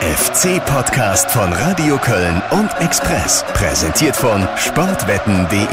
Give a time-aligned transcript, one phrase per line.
[0.00, 3.44] FC-Podcast von Radio Köln und Express.
[3.52, 5.66] Präsentiert von sportwetten.de.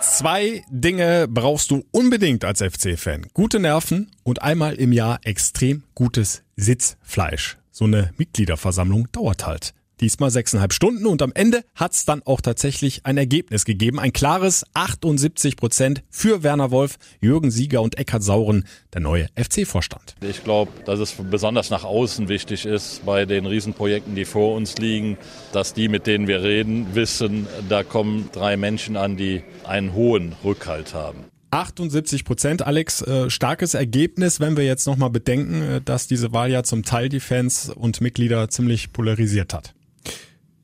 [0.00, 3.28] Zwei Dinge brauchst du unbedingt als FC-Fan.
[3.34, 7.56] Gute Nerven und einmal im Jahr extrem gutes Sitzfleisch.
[7.70, 9.72] So eine Mitgliederversammlung dauert halt.
[10.00, 14.00] Diesmal sechseinhalb Stunden und am Ende hat's dann auch tatsächlich ein Ergebnis gegeben.
[14.00, 20.16] Ein klares 78 Prozent für Werner Wolf, Jürgen Sieger und Eckhard Sauren, der neue FC-Vorstand.
[20.22, 24.78] Ich glaube, dass es besonders nach außen wichtig ist bei den Riesenprojekten, die vor uns
[24.78, 25.18] liegen,
[25.52, 30.34] dass die, mit denen wir reden, wissen, da kommen drei Menschen an, die einen hohen
[30.42, 31.26] Rückhalt haben.
[31.50, 36.50] 78 Prozent, Alex, äh, starkes Ergebnis, wenn wir jetzt nochmal bedenken, äh, dass diese Wahl
[36.50, 39.74] ja zum Teil die Fans und Mitglieder ziemlich polarisiert hat.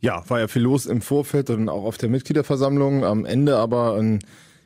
[0.00, 3.04] Ja, war ja viel los im Vorfeld und auch auf der Mitgliederversammlung.
[3.04, 4.20] Am Ende aber ein,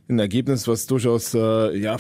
[0.08, 1.96] ein Ergebnis, was durchaus, äh, ja,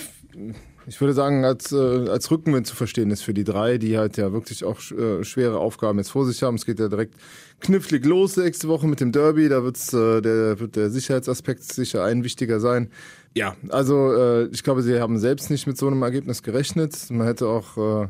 [0.86, 4.16] ich würde sagen, als, äh, als Rückenwind zu verstehen ist für die drei, die halt
[4.16, 6.56] ja wirklich auch äh, schwere Aufgaben jetzt vor sich haben.
[6.56, 7.14] Es geht ja direkt
[7.60, 9.48] knifflig los nächste Woche mit dem Derby.
[9.48, 12.90] Da wird's, äh, der, wird der Sicherheitsaspekt sicher ein wichtiger sein.
[13.34, 16.96] Ja, also äh, ich glaube, sie haben selbst nicht mit so einem Ergebnis gerechnet.
[17.10, 18.08] Man hätte auch äh,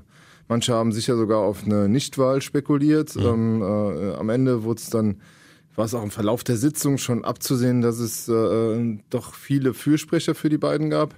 [0.51, 3.15] Manche haben sicher sogar auf eine Nichtwahl spekuliert.
[3.15, 3.23] Mhm.
[3.23, 5.21] Ähm, äh, am Ende wurde es dann,
[5.77, 10.35] war es auch im Verlauf der Sitzung schon abzusehen, dass es äh, doch viele Fürsprecher
[10.35, 11.15] für die beiden gab.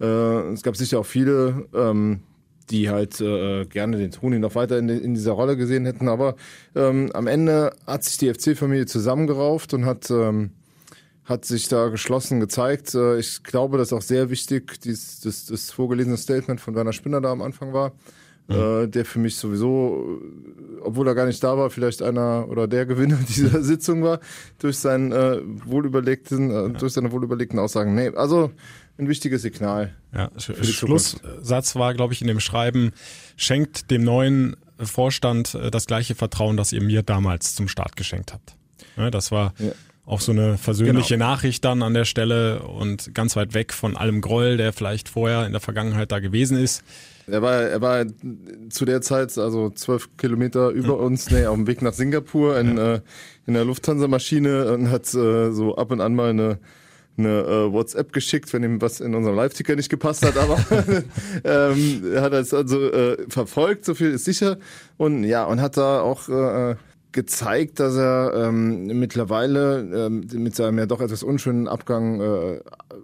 [0.00, 2.20] Äh, es gab sicher auch viele, ähm,
[2.70, 6.08] die halt äh, gerne den Toni noch weiter in, in, dieser Rolle gesehen hätten.
[6.08, 6.36] Aber
[6.76, 10.50] ähm, am Ende hat sich die FC-Familie zusammengerauft und hat ähm,
[11.24, 12.94] hat sich da geschlossen gezeigt.
[12.94, 16.92] Äh, ich glaube, das ist auch sehr wichtig, dies, das, das vorgelesene Statement von Werner
[16.92, 17.92] Spinner da am Anfang war
[18.48, 20.20] äh, der für mich sowieso,
[20.82, 24.20] obwohl er gar nicht da war, vielleicht einer oder der Gewinner dieser Sitzung war,
[24.58, 27.94] durch seinen äh, wohlüberlegten, äh, durch seine wohlüberlegten Aussagen.
[27.94, 28.50] Nee, also
[28.98, 29.94] ein wichtiges Signal.
[30.14, 32.92] Ja, Schlusssatz war, glaube ich, in dem Schreiben,
[33.36, 38.32] schenkt dem neuen Vorstand äh, das gleiche Vertrauen, das ihr mir damals zum Start geschenkt
[38.32, 38.56] habt.
[38.96, 39.72] Ja, das war ja.
[40.06, 41.26] auch so eine versöhnliche genau.
[41.26, 45.46] Nachricht dann an der Stelle und ganz weit weg von allem Groll, der vielleicht vorher
[45.46, 46.82] in der Vergangenheit da gewesen ist.
[47.30, 48.06] Er war, er war
[48.70, 51.04] zu der Zeit, also zwölf Kilometer über mhm.
[51.04, 52.94] uns, nee, auf dem Weg nach Singapur in, ja.
[52.94, 53.00] äh,
[53.46, 56.58] in der Lufthansa-Maschine und hat äh, so ab und an mal eine
[57.18, 60.56] eine äh, WhatsApp geschickt, wenn ihm was in unserem Live-Ticker nicht gepasst hat, aber
[61.44, 64.58] ähm, er hat es also äh, verfolgt, so viel ist sicher.
[64.96, 66.76] Und ja, und hat da auch äh,
[67.12, 72.60] gezeigt, dass er ähm, mittlerweile ähm, mit seinem ja doch etwas unschönen Abgang äh,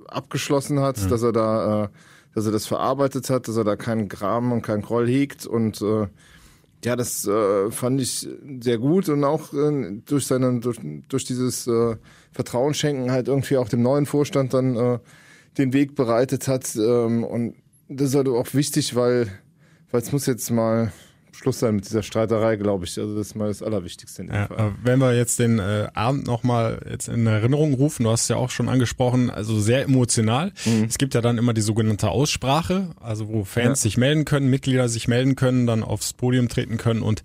[0.07, 1.09] abgeschlossen hat, mhm.
[1.09, 1.89] dass er da äh,
[2.35, 5.81] dass er das verarbeitet hat, dass er da keinen Graben und keinen Groll hegt und
[5.81, 6.09] äh,
[6.85, 8.29] ja, das äh, fand ich
[8.61, 10.79] sehr gut und auch äh, durch seine durch,
[11.09, 11.97] durch dieses äh,
[12.33, 14.99] Vertrauen schenken halt irgendwie auch dem neuen Vorstand dann äh,
[15.57, 17.55] den Weg bereitet hat ähm, und
[17.89, 19.29] das ist halt auch wichtig, weil
[19.91, 20.93] weil es muss jetzt mal
[21.35, 22.99] Schluss sein mit dieser Streiterei, glaube ich.
[22.99, 24.23] Also das ist mal das Allerwichtigste.
[24.23, 24.75] In dem ja, Fall.
[24.83, 28.37] Wenn wir jetzt den äh, Abend nochmal jetzt in Erinnerung rufen, du hast es ja
[28.37, 30.53] auch schon angesprochen, also sehr emotional.
[30.65, 30.85] Mhm.
[30.85, 33.83] Es gibt ja dann immer die sogenannte Aussprache, also wo Fans ja.
[33.83, 37.23] sich melden können, Mitglieder sich melden können, dann aufs Podium treten können und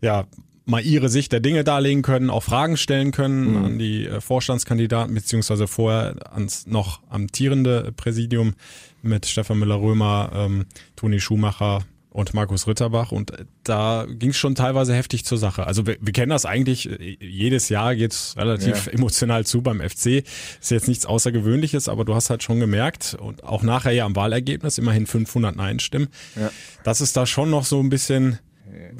[0.00, 0.26] ja,
[0.64, 3.64] mal ihre Sicht der Dinge darlegen können, auch Fragen stellen können mhm.
[3.64, 8.54] an die äh, Vorstandskandidaten, beziehungsweise vorher ans noch amtierende Präsidium
[9.02, 10.66] mit Stefan Müller-Römer, ähm,
[10.96, 13.32] Toni Schumacher, und Markus Ritterbach und
[13.62, 15.66] da ging es schon teilweise heftig zur Sache.
[15.66, 16.88] Also wir, wir kennen das eigentlich,
[17.20, 18.92] jedes Jahr geht's relativ ja.
[18.92, 20.24] emotional zu beim FC.
[20.60, 24.16] Ist jetzt nichts Außergewöhnliches, aber du hast halt schon gemerkt und auch nachher ja am
[24.16, 26.50] Wahlergebnis immerhin 500 Nein-Stimmen, ja.
[26.82, 28.40] dass es da schon noch so ein bisschen,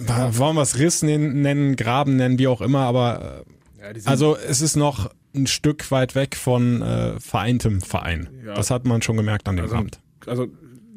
[0.07, 0.39] ja.
[0.39, 3.45] wollen wir es Riss nennen, Graben nennen, wie auch immer, aber
[3.81, 8.29] ja, also es ist noch ein Stück weit weg von äh, vereintem Verein.
[8.45, 10.01] Das hat man schon gemerkt an dem also, Abend.
[10.27, 10.49] Also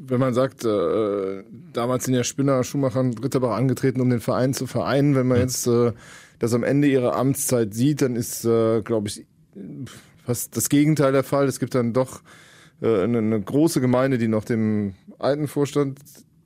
[0.07, 4.53] wenn man sagt, äh, damals sind ja Spinner, Schumacher und Ritterbach angetreten, um den Verein
[4.53, 5.15] zu vereinen.
[5.15, 5.43] Wenn man mhm.
[5.43, 5.93] jetzt äh,
[6.39, 9.25] das am Ende ihrer Amtszeit sieht, dann ist, äh, glaube ich,
[10.25, 11.47] fast das Gegenteil der Fall.
[11.47, 12.21] Es gibt dann doch
[12.81, 15.99] äh, eine, eine große Gemeinde, die noch dem alten Vorstand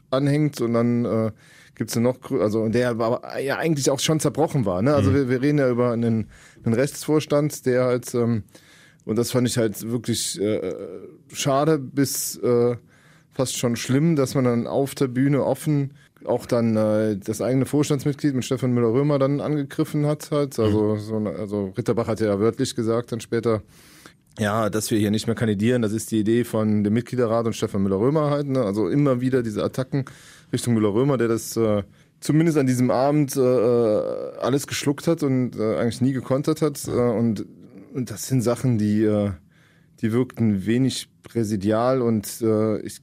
[0.10, 1.32] anhängt und dann äh,
[1.76, 4.82] gibt es noch, also der aber ja eigentlich auch schon zerbrochen war.
[4.82, 4.94] Ne?
[4.94, 5.16] Also mhm.
[5.16, 6.28] wir, wir reden ja über einen,
[6.64, 8.44] einen Rechtsvorstand, der halt, ähm,
[9.06, 10.74] und das fand ich halt wirklich äh,
[11.32, 12.76] schade, bis äh,
[13.38, 15.92] fast schon schlimm, dass man dann auf der Bühne offen
[16.26, 20.32] auch dann äh, das eigene Vorstandsmitglied mit Stefan Müller-Römer dann angegriffen hat.
[20.32, 20.60] Halt.
[20.60, 21.00] Also, mhm.
[21.00, 23.62] so, also Ritterbach hat ja wörtlich gesagt dann später,
[24.40, 27.54] ja, dass wir hier nicht mehr kandidieren, das ist die Idee von dem Mitgliederrat und
[27.54, 28.48] Stefan Müller-Römer halt.
[28.48, 28.64] Ne?
[28.64, 30.06] Also immer wieder diese Attacken
[30.52, 31.84] Richtung Müller-Römer, der das äh,
[32.20, 36.88] zumindest an diesem Abend äh, äh alles geschluckt hat und äh, eigentlich nie gekontert hat.
[36.88, 37.46] Äh, und,
[37.94, 39.32] und das sind Sachen, die, äh,
[40.02, 43.02] die wirkten wenig präsidial und äh, ich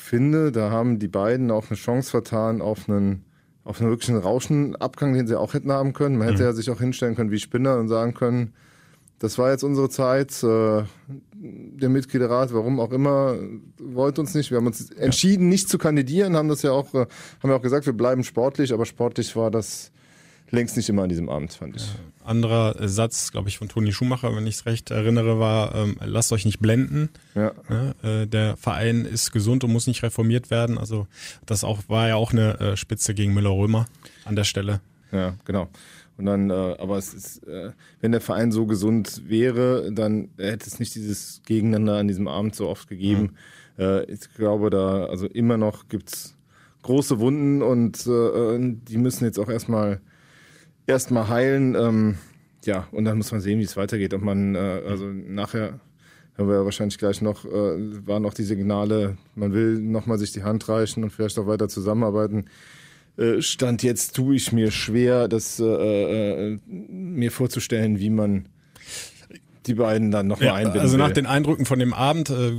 [0.00, 3.24] finde, da haben die beiden auch eine Chance vertan auf einen
[3.64, 6.16] auf einen wirklichen Rauschenabgang, den sie auch hätten haben können.
[6.16, 6.48] Man hätte mhm.
[6.48, 8.54] ja sich auch hinstellen können wie Spinner und sagen können,
[9.18, 10.42] das war jetzt unsere Zeit.
[10.42, 10.84] Äh,
[11.34, 13.36] der Mitgliederrat, warum auch immer,
[13.78, 14.50] wollte uns nicht.
[14.50, 17.06] Wir haben uns entschieden, nicht zu kandidieren, haben das ja auch, äh,
[17.42, 19.92] haben ja auch gesagt, wir bleiben sportlich, aber sportlich war das
[20.50, 21.94] längst nicht immer an diesem Abend, fand ich.
[22.28, 26.32] Anderer Satz, glaube ich, von Toni Schumacher, wenn ich es recht erinnere, war, ähm, lasst
[26.32, 27.08] euch nicht blenden.
[27.34, 27.52] Ja.
[27.68, 30.78] ja äh, der Verein ist gesund und muss nicht reformiert werden.
[30.78, 31.06] Also
[31.46, 33.86] das auch war ja auch eine äh, Spitze gegen Müller-Römer
[34.24, 34.80] an der Stelle.
[35.10, 35.68] Ja, genau.
[36.18, 37.70] Und dann, äh, aber es ist, äh,
[38.00, 42.56] wenn der Verein so gesund wäre, dann hätte es nicht dieses Gegeneinander an diesem Abend
[42.56, 43.36] so oft gegeben.
[43.76, 43.84] Mhm.
[43.84, 46.36] Äh, ich glaube, da, also immer noch gibt's
[46.82, 50.00] große Wunden und äh, die müssen jetzt auch erstmal
[50.88, 51.74] erstmal heilen.
[51.74, 52.18] Ähm,
[52.64, 54.12] ja, und dann muss man sehen, wie es weitergeht.
[54.14, 55.78] Ob man, äh, also nachher
[56.36, 60.32] haben wir ja wahrscheinlich gleich noch, äh, waren noch die Signale, man will nochmal sich
[60.32, 62.46] die Hand reichen und vielleicht auch weiter zusammenarbeiten.
[63.16, 65.64] Äh, Stand jetzt tue ich mir schwer, das äh,
[66.52, 68.46] äh, mir vorzustellen, wie man
[69.66, 71.14] die beiden dann noch ja, mal einbinden Also nach will.
[71.14, 72.52] den Eindrücken von dem Abend äh,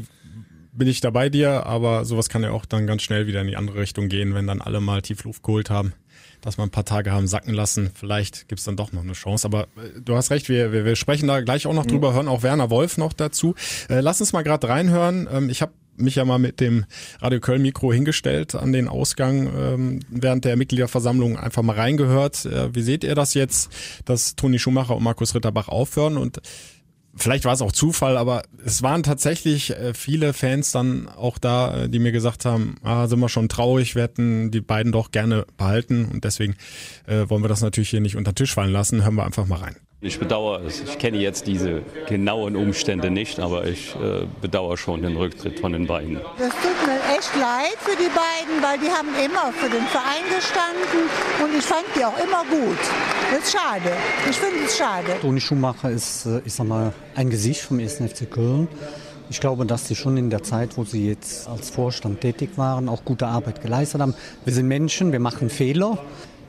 [0.74, 3.48] bin ich da bei dir, aber sowas kann ja auch dann ganz schnell wieder in
[3.48, 5.94] die andere Richtung gehen, wenn dann alle mal tief Luft geholt haben,
[6.42, 7.92] dass man ein paar Tage haben sacken lassen.
[7.94, 9.46] Vielleicht gibt's dann doch noch eine Chance.
[9.46, 11.90] Aber äh, du hast recht, wir, wir, wir sprechen da gleich auch noch mhm.
[11.90, 13.56] drüber, hören auch Werner Wolf noch dazu.
[13.90, 15.28] Äh, lass uns mal gerade reinhören.
[15.32, 16.86] Ähm, ich habe mich ja mal mit dem
[17.20, 22.46] Radio Köln Mikro hingestellt an den Ausgang ähm, während der Mitgliederversammlung einfach mal reingehört.
[22.46, 23.70] Äh, wie seht ihr das jetzt,
[24.06, 26.42] dass Toni Schumacher und Markus Ritterbach aufhören und
[27.16, 31.84] Vielleicht war es auch Zufall, aber es waren tatsächlich äh, viele Fans dann auch da,
[31.84, 35.12] äh, die mir gesagt haben, ah, sind wir schon traurig, wir hätten die beiden doch
[35.12, 36.56] gerne behalten und deswegen
[37.08, 39.04] äh, wollen wir das natürlich hier nicht unter Tisch fallen lassen.
[39.04, 39.76] Hören wir einfach mal rein.
[40.02, 40.80] Ich bedauere es.
[40.80, 45.74] Ich kenne jetzt diese genauen Umstände nicht, aber ich äh, bedauere schon den Rücktritt von
[45.74, 46.22] den beiden.
[46.38, 50.24] Das tut mir echt leid für die beiden, weil die haben immer für den Verein
[50.34, 51.10] gestanden
[51.44, 52.80] und ich fand die auch immer gut.
[53.30, 53.92] Das ist schade.
[54.30, 55.20] Ich finde es schade.
[55.20, 57.96] Toni Schumacher ist, äh, ich sag mal, ein Gesicht vom 1.
[57.96, 58.70] FC Köln.
[59.30, 62.88] Ich glaube, dass sie schon in der Zeit, wo sie jetzt als Vorstand tätig waren,
[62.88, 64.16] auch gute Arbeit geleistet haben.
[64.46, 65.98] Wir sind Menschen, wir machen Fehler.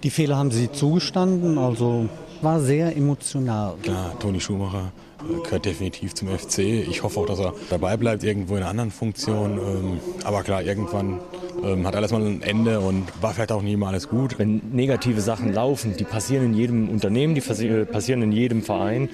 [0.04, 1.58] Die Fehler haben sie zugestanden.
[1.58, 2.08] Also
[2.42, 3.74] war sehr emotional.
[3.82, 6.58] Klar, Toni Schumacher äh, gehört definitiv zum FC.
[6.58, 9.58] Ich hoffe auch, dass er dabei bleibt, irgendwo in einer anderen Funktion.
[9.58, 11.20] Ähm, aber klar, irgendwann
[11.62, 14.38] ähm, hat alles mal ein Ende und war vielleicht auch nie mal alles gut.
[14.38, 19.08] Wenn negative Sachen laufen, die passieren in jedem Unternehmen, die passieren in jedem Verein.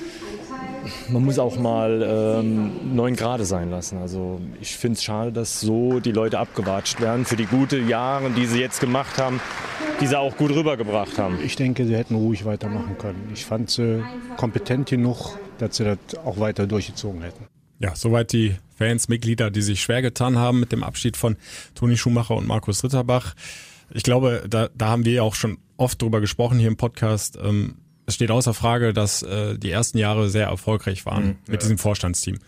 [1.08, 2.02] Man muss auch mal
[2.40, 3.98] ähm, neun Grade sein lassen.
[3.98, 8.30] Also ich finde es schade, dass so die Leute abgewatscht werden für die guten Jahre,
[8.30, 9.40] die sie jetzt gemacht haben
[10.00, 11.38] die sie auch gut rübergebracht haben.
[11.44, 13.30] Ich denke, sie hätten ruhig weitermachen können.
[13.32, 14.04] Ich fand sie
[14.36, 17.46] kompetent genug, dass sie das auch weiter durchgezogen hätten.
[17.78, 21.36] Ja, soweit die Fans, Mitglieder, die sich schwer getan haben mit dem Abschied von
[21.74, 23.34] Toni Schumacher und Markus Ritterbach.
[23.92, 27.38] Ich glaube, da, da haben wir auch schon oft drüber gesprochen hier im Podcast.
[27.42, 27.76] Ähm,
[28.06, 31.58] es steht außer Frage, dass äh, die ersten Jahre sehr erfolgreich waren mhm, mit ja.
[31.58, 32.38] diesem Vorstandsteam.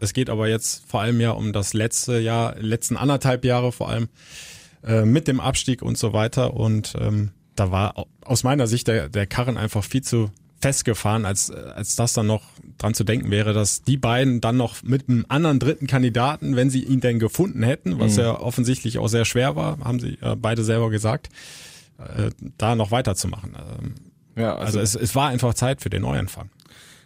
[0.00, 3.88] Es geht aber jetzt vor allem ja um das letzte Jahr, letzten anderthalb Jahre vor
[3.88, 4.08] allem.
[4.86, 6.52] Äh, mit dem Abstieg und so weiter.
[6.54, 10.30] Und ähm, da war aus meiner Sicht der, der Karren einfach viel zu
[10.60, 12.42] festgefahren, als, als das dann noch
[12.76, 16.68] dran zu denken wäre, dass die beiden dann noch mit einem anderen dritten Kandidaten, wenn
[16.68, 18.22] sie ihn denn gefunden hätten, was mhm.
[18.22, 21.30] ja offensichtlich auch sehr schwer war, haben sie äh, beide selber gesagt,
[21.98, 23.56] äh, da noch weiterzumachen.
[23.56, 23.94] Ähm,
[24.36, 26.50] ja, also, also es, es war einfach Zeit für den Neuanfang.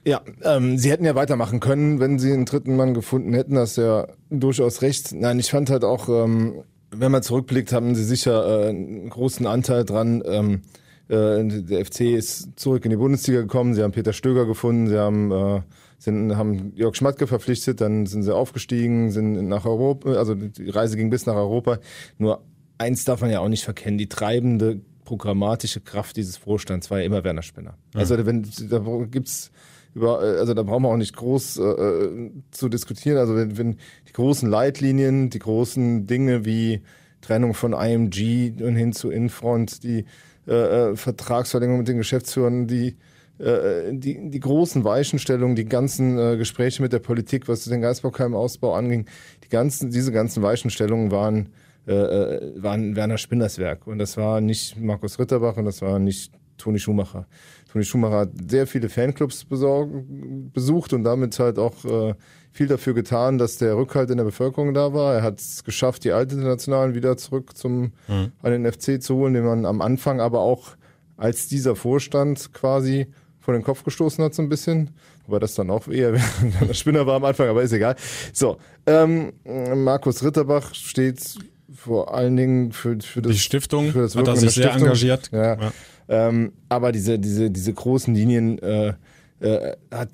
[0.05, 3.73] Ja, ähm, sie hätten ja weitermachen können, wenn sie einen dritten Mann gefunden hätten, das
[3.73, 5.13] ist ja durchaus recht.
[5.13, 9.47] Nein, ich fand halt auch, ähm, wenn man zurückblickt, haben sie sicher äh, einen großen
[9.47, 10.23] Anteil dran.
[10.25, 10.63] Ähm,
[11.09, 13.75] äh, der FC ist zurück in die Bundesliga gekommen.
[13.75, 14.89] Sie haben Peter Stöger gefunden.
[14.89, 15.61] Sie haben äh,
[15.99, 17.81] sind, haben Jörg Schmatke verpflichtet.
[17.81, 20.13] Dann sind sie aufgestiegen, sind nach Europa.
[20.13, 21.79] Also die Reise ging bis nach Europa.
[22.19, 22.43] Nur
[22.79, 27.07] eins darf man ja auch nicht verkennen: Die treibende programmatische Kraft dieses Vorstands war ja
[27.07, 27.79] immer Werner Spinner.
[27.95, 28.01] Ja.
[28.01, 28.79] Also wenn da
[29.11, 29.51] gibt's
[29.95, 33.17] über, also da brauchen wir auch nicht groß äh, äh, zu diskutieren.
[33.17, 36.83] Also wenn, wenn die großen Leitlinien, die großen Dinge wie
[37.23, 40.05] Trennung von IMG und hin zu Infront, die
[40.47, 42.97] äh, äh, Vertragsverlängerung mit den Geschäftsführern, die
[43.39, 48.75] äh, die, die großen Weichenstellungen, die ganzen äh, Gespräche mit der Politik, was den Geisbockheim-Ausbau
[48.75, 49.07] anging,
[49.43, 51.49] die ganzen, diese ganzen Weichenstellungen waren,
[51.93, 53.87] äh, waren Werner Spinners Werk.
[53.87, 57.27] Und das war nicht Markus Ritterbach und das war nicht Toni Schumacher.
[57.71, 62.15] Toni Schumacher hat sehr viele Fanclubs besucht und damit halt auch äh,
[62.51, 65.15] viel dafür getan, dass der Rückhalt in der Bevölkerung da war.
[65.15, 68.33] Er hat es geschafft, die alten Internationalen wieder zurück zum mhm.
[68.43, 70.77] an den FC zu holen, den man am Anfang aber auch
[71.17, 73.07] als dieser Vorstand quasi
[73.39, 74.91] vor den Kopf gestoßen hat so ein bisschen.
[75.27, 76.13] Wobei das dann auch eher
[76.69, 77.97] der Spinner war am Anfang, aber ist egal.
[78.33, 79.33] So, ähm,
[79.75, 81.39] Markus Ritterbach steht
[81.79, 84.83] vor allen Dingen für, für das Die Stiftung für das hat er sich sehr Stiftung.
[84.83, 85.31] engagiert.
[85.33, 85.55] Ja.
[85.61, 85.73] Ja.
[86.09, 88.95] Ähm, aber diese, diese, diese großen Linien äh,
[89.41, 90.11] äh, hat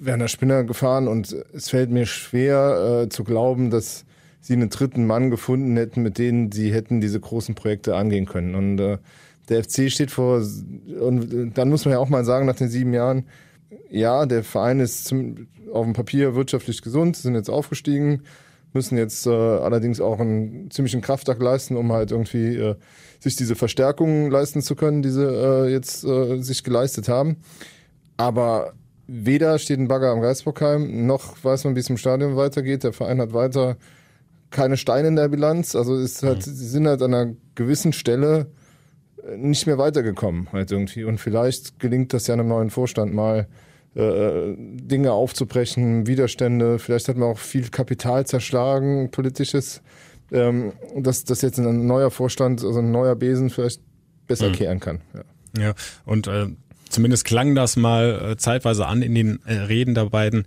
[0.00, 4.04] Werner Spinner gefahren und es fällt mir schwer äh, zu glauben, dass
[4.40, 8.54] sie einen dritten Mann gefunden hätten, mit denen sie hätten diese großen Projekte angehen können.
[8.54, 8.98] Und äh,
[9.48, 10.40] der FC steht vor,
[11.00, 13.26] und dann muss man ja auch mal sagen, nach den sieben Jahren,
[13.90, 18.22] ja, der Verein ist zum, auf dem Papier wirtschaftlich gesund, sind jetzt aufgestiegen,
[18.76, 22.76] müssen jetzt äh, allerdings auch einen ziemlichen Kraftakt leisten, um halt irgendwie äh,
[23.18, 27.38] sich diese Verstärkungen leisten zu können, die sie äh, jetzt äh, sich geleistet haben.
[28.16, 28.74] Aber
[29.06, 32.84] weder steht ein Bagger am Geisbockheim, noch weiß man, wie es im Stadion weitergeht.
[32.84, 33.76] Der Verein hat weiter
[34.50, 35.74] keine Steine in der Bilanz.
[35.74, 38.46] Also ist halt, sie sind halt an einer gewissen Stelle
[39.26, 41.04] äh, nicht mehr weitergekommen halt irgendwie.
[41.04, 43.48] Und vielleicht gelingt das ja einem neuen Vorstand mal,
[43.96, 46.78] äh, Dinge aufzubrechen, Widerstände.
[46.78, 49.82] Vielleicht hat man auch viel Kapital zerschlagen, politisches.
[50.32, 53.80] Ähm, dass das jetzt ein neuer Vorstand, also ein neuer Besen vielleicht
[54.26, 54.52] besser Mhm.
[54.52, 55.00] kehren kann.
[55.14, 55.22] Ja.
[55.58, 55.74] Ja,
[56.04, 56.48] und äh,
[56.90, 60.44] zumindest klang das mal äh, zeitweise an in den äh, Reden der beiden.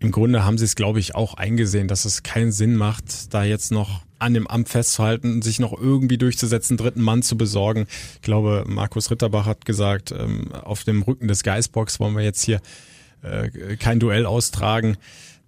[0.00, 3.44] Im Grunde haben sie es, glaube ich, auch eingesehen, dass es keinen Sinn macht, da
[3.44, 7.86] jetzt noch an dem Amt festzuhalten sich noch irgendwie durchzusetzen, dritten Mann zu besorgen.
[8.16, 12.42] Ich glaube, Markus Ritterbach hat gesagt, ähm, auf dem Rücken des Geistbox wollen wir jetzt
[12.42, 12.60] hier
[13.22, 14.96] äh, kein Duell austragen.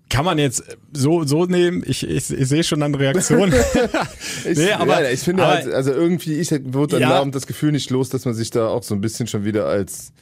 [0.09, 1.85] Kann man jetzt so so nehmen?
[1.87, 3.55] Ich, ich, ich sehe schon an Reaktionen.
[4.45, 7.21] Ich, Nee, aber- ja, ich finde aber- halt, also irgendwie, ich wurde am Ja.
[7.21, 9.67] Abend das Gefühl nicht los, dass man sich da auch so ein bisschen schon wieder
[9.67, 10.12] als,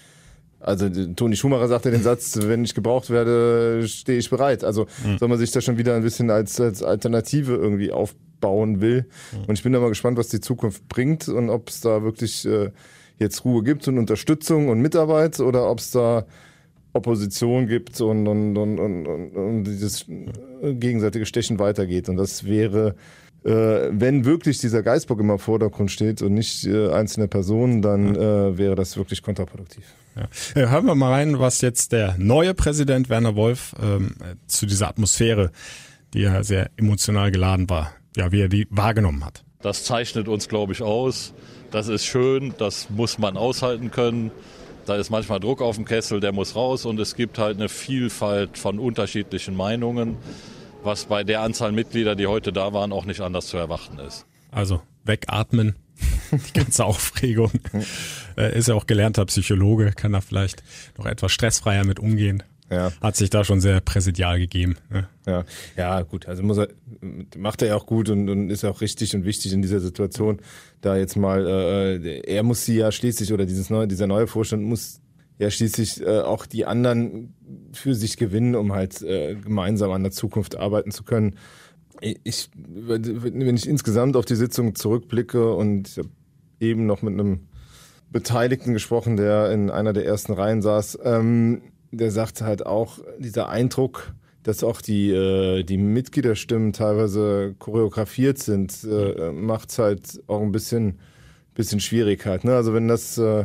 [0.61, 4.65] also Toni Schumacher sagte den Satz, wenn ich gebraucht werde, stehe ich bereit.
[4.65, 5.19] Also Hm.
[5.19, 9.07] soll man sich da schon wieder ein bisschen als, als Alternative irgendwie aufbauen will.
[9.31, 9.45] Hm.
[9.47, 12.45] Und ich bin da mal gespannt, was die Zukunft bringt und ob es da wirklich
[12.47, 12.71] äh,
[13.19, 16.27] jetzt Ruhe gibt und Unterstützung und Mitarbeit oder ob es da
[16.93, 20.07] Opposition gibt und, und, und, und, und, dieses
[20.63, 22.09] äh, gegenseitige Stechen weitergeht.
[22.09, 22.95] Und das wäre,
[23.45, 28.17] äh, wenn wirklich dieser Geistbock immer im Vordergrund steht und nicht äh, einzelne Personen, dann
[28.17, 29.85] äh, wäre das wirklich kontraproduktiv.
[30.19, 30.71] Ja.
[30.71, 34.89] Hören wir mal rein, was jetzt der neue Präsident Werner Wolf ähm, äh, zu dieser
[34.89, 35.53] Atmosphäre,
[36.15, 39.45] die ja sehr emotional geladen war, ja, wie er die wahrgenommen hat.
[39.61, 41.35] Das zeichnet uns, glaube ich, aus.
[41.71, 44.31] Das ist schön, das muss man aushalten können.
[44.87, 47.69] Da ist manchmal Druck auf dem Kessel, der muss raus und es gibt halt eine
[47.69, 50.17] Vielfalt von unterschiedlichen Meinungen,
[50.83, 54.25] was bei der Anzahl Mitglieder, die heute da waren, auch nicht anders zu erwarten ist.
[54.51, 55.77] Also wegatmen,
[56.33, 57.51] die ganze Aufregung.
[58.37, 60.63] Er ist ja auch gelernter Psychologe, kann da vielleicht
[60.97, 62.43] noch etwas stressfreier mit umgehen.
[62.71, 62.93] Ja.
[63.01, 64.77] Hat sich da schon sehr präsidial gegeben.
[64.91, 65.09] Ne?
[65.27, 65.45] Ja,
[65.77, 66.29] ja, gut.
[66.29, 66.69] Also muss er,
[67.37, 70.41] macht er ja auch gut und, und ist auch richtig und wichtig in dieser Situation.
[70.83, 74.65] Da jetzt mal, äh, er muss sie ja schließlich oder dieses neue, dieser neue Vorstand
[74.65, 75.01] muss
[75.39, 77.35] ja schließlich äh, auch die anderen
[77.73, 81.37] für sich gewinnen, um halt äh, gemeinsam an der Zukunft arbeiten zu können.
[82.01, 86.09] Ich, wenn ich insgesamt auf die Sitzung zurückblicke und ich habe
[86.61, 87.49] eben noch mit einem
[88.11, 93.49] Beteiligten gesprochen, der in einer der ersten Reihen saß, ähm, der sagte halt auch, dieser
[93.49, 94.13] Eindruck,
[94.43, 101.01] dass auch die, äh, die Mitgliederstimmen teilweise choreografiert sind, äh, macht halt auch ein bisschen,
[101.55, 102.45] bisschen Schwierigkeit.
[102.45, 102.55] Ne?
[102.55, 103.45] Also wenn das, äh,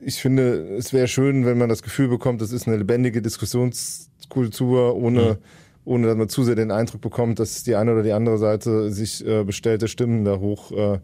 [0.00, 4.96] ich finde, es wäre schön, wenn man das Gefühl bekommt, das ist eine lebendige Diskussionskultur,
[4.96, 5.38] ohne,
[5.84, 8.90] ohne dass man zu sehr den Eindruck bekommt, dass die eine oder die andere Seite
[8.90, 10.98] sich äh, bestellte Stimmen da hoch äh,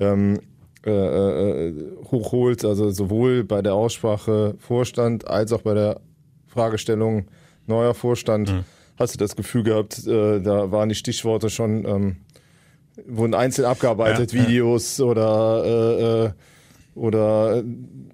[0.00, 0.40] ähm,
[0.86, 1.74] äh, äh,
[2.10, 6.00] hochholt, also sowohl bei der Aussprache Vorstand als auch bei der
[6.46, 7.26] Fragestellung
[7.66, 8.64] neuer Vorstand.
[8.96, 12.16] Hast du das Gefühl gehabt, äh, da waren die Stichworte schon, ähm,
[13.06, 14.48] wurden einzeln abgearbeitet, Ja, ja.
[14.48, 16.30] Videos oder äh, äh,
[16.98, 17.62] oder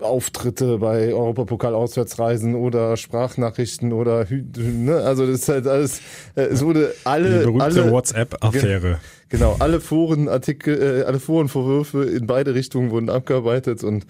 [0.00, 4.96] Auftritte bei Europapokal-Auswärtsreisen oder Sprachnachrichten oder ne?
[4.96, 6.00] also das ist halt alles
[6.34, 9.00] äh, es wurde alle Die berühmte alle WhatsApp-Affäre.
[9.30, 14.06] Genau, alle Forenartikel, äh, alle Forenvorwürfe in beide Richtungen wurden abgearbeitet und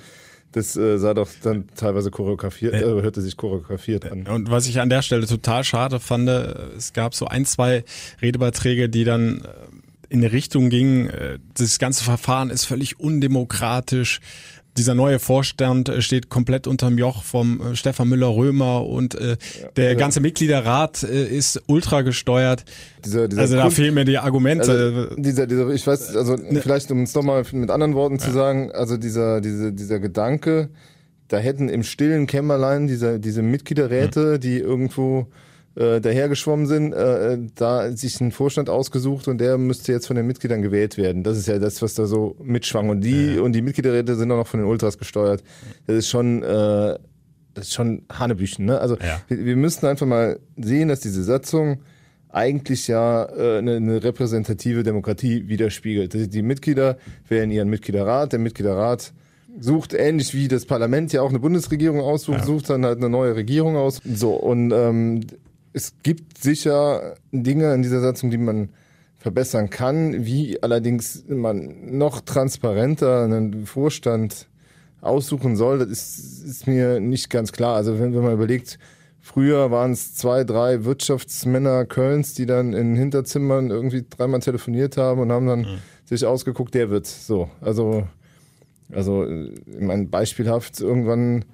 [0.55, 4.27] das äh, sah doch dann teilweise choreografiert, äh, hörte sich choreografiert an.
[4.27, 7.85] Und was ich an der Stelle total schade fand, äh, es gab so ein, zwei
[8.23, 9.49] Redebeiträge, die dann äh,
[10.09, 14.21] in eine Richtung gingen, äh, das ganze Verfahren ist völlig undemokratisch.
[14.77, 19.37] Dieser neue Vorstand äh, steht komplett unterm Joch vom äh, Stefan Müller-Römer und äh,
[19.77, 19.95] der ja.
[19.95, 22.65] ganze Mitgliederrat äh, ist ultra gesteuert.
[23.05, 24.71] Dieser, dieser also da Grund- fehlen mir die Argumente.
[24.71, 26.61] Also, dieser, dieser, ich weiß, also Ne.
[26.61, 30.71] vielleicht um es nochmal mit anderen Worten zu sagen, also dieser, diese, dieser Gedanke,
[31.29, 35.29] da hätten im stillen Kämmerlein diese, diese Mitgliederräte, die irgendwo
[35.77, 40.27] äh, dahergeschwommen sind, äh, da sich einen Vorstand ausgesucht und der müsste jetzt von den
[40.27, 41.23] Mitgliedern gewählt werden.
[41.25, 42.89] Das ist ja das, was da so mitschwang.
[42.91, 45.43] Und die und die Mitgliederräte sind auch noch von den Ultras gesteuert.
[45.87, 46.99] Das ist schon, äh,
[47.55, 48.67] das ist schon Hanebüchen.
[48.67, 48.79] Ne?
[48.81, 49.21] Also Ja.
[49.29, 51.81] wir, wir müssten einfach mal sehen, dass diese Satzung
[52.29, 56.15] eigentlich ja äh, eine, eine repräsentative Demokratie widerspiegelt.
[56.15, 59.13] Die, die Mitglieder wählen ihren Mitgliederrat, der Mitgliederrat
[59.61, 62.45] sucht ähnlich wie das Parlament ja auch eine Bundesregierung aussucht, ja.
[62.45, 64.01] sucht dann halt eine neue Regierung aus.
[64.05, 65.21] So und ähm,
[65.75, 68.71] es gibt sicher Dinge in dieser Satzung, die man
[69.19, 74.49] verbessern kann, wie allerdings man noch transparenter einen Vorstand
[75.01, 77.75] aussuchen soll, das ist, ist mir nicht ganz klar.
[77.75, 78.79] Also wenn, wenn man überlegt,
[79.21, 85.21] früher waren es zwei, drei Wirtschaftsmänner Kölns, die dann in Hinterzimmern irgendwie dreimal telefoniert haben
[85.21, 85.79] und haben dann mhm.
[86.05, 87.51] sich ausgeguckt, der wird so.
[87.61, 88.07] Also,
[88.93, 91.45] also ich meine, beispielhaft irgendwann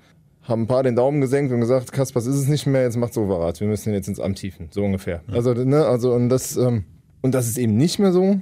[0.51, 3.17] haben ein paar den Daumen gesenkt und gesagt, Kaspers ist es nicht mehr, jetzt macht's
[3.17, 5.23] Overrad, wir müssen ihn jetzt ins Amt hieven, so ungefähr.
[5.27, 5.35] Mhm.
[5.35, 6.85] Also, ne, also und das ähm,
[7.23, 8.41] und das ist eben nicht mehr so.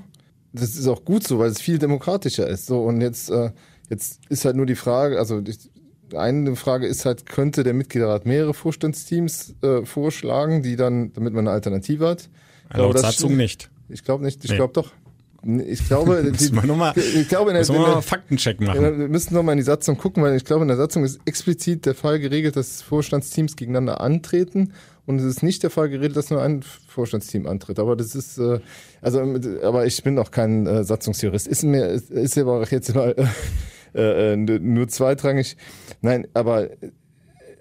[0.53, 2.67] Das ist auch gut so, weil es viel demokratischer ist.
[2.67, 3.51] So und jetzt äh,
[3.91, 5.71] jetzt ist halt nur die Frage, also ich,
[6.15, 11.47] eine Frage ist halt, könnte der Mitgliederrat mehrere Vorstandsteams äh, vorschlagen, die dann, damit man
[11.47, 12.29] eine Alternative hat?
[12.73, 13.71] Laut Satzung nicht.
[13.89, 14.57] Ich glaube nicht, ich nee.
[14.57, 14.93] glaube doch.
[15.45, 18.83] Ich glaube, die, wir mal, ich glaube, in der, Faktencheck machen.
[18.83, 21.21] Wir müssen noch mal in die Satzung gucken, weil ich glaube, in der Satzung ist
[21.27, 24.73] explizit der Fall geregelt, dass Vorstandsteams gegeneinander antreten
[25.09, 27.79] und es ist nicht der Fall geregelt, dass nur ein Vorstandsteam antritt.
[27.79, 28.61] Aber das ist, äh,
[29.01, 29.21] also,
[29.63, 31.47] aber ich bin auch kein äh, Satzungsjurist.
[31.47, 33.15] Ist mir, ist, ist aber auch jetzt mal
[33.95, 35.57] äh, äh, nur zweitrangig.
[36.03, 36.69] Nein, aber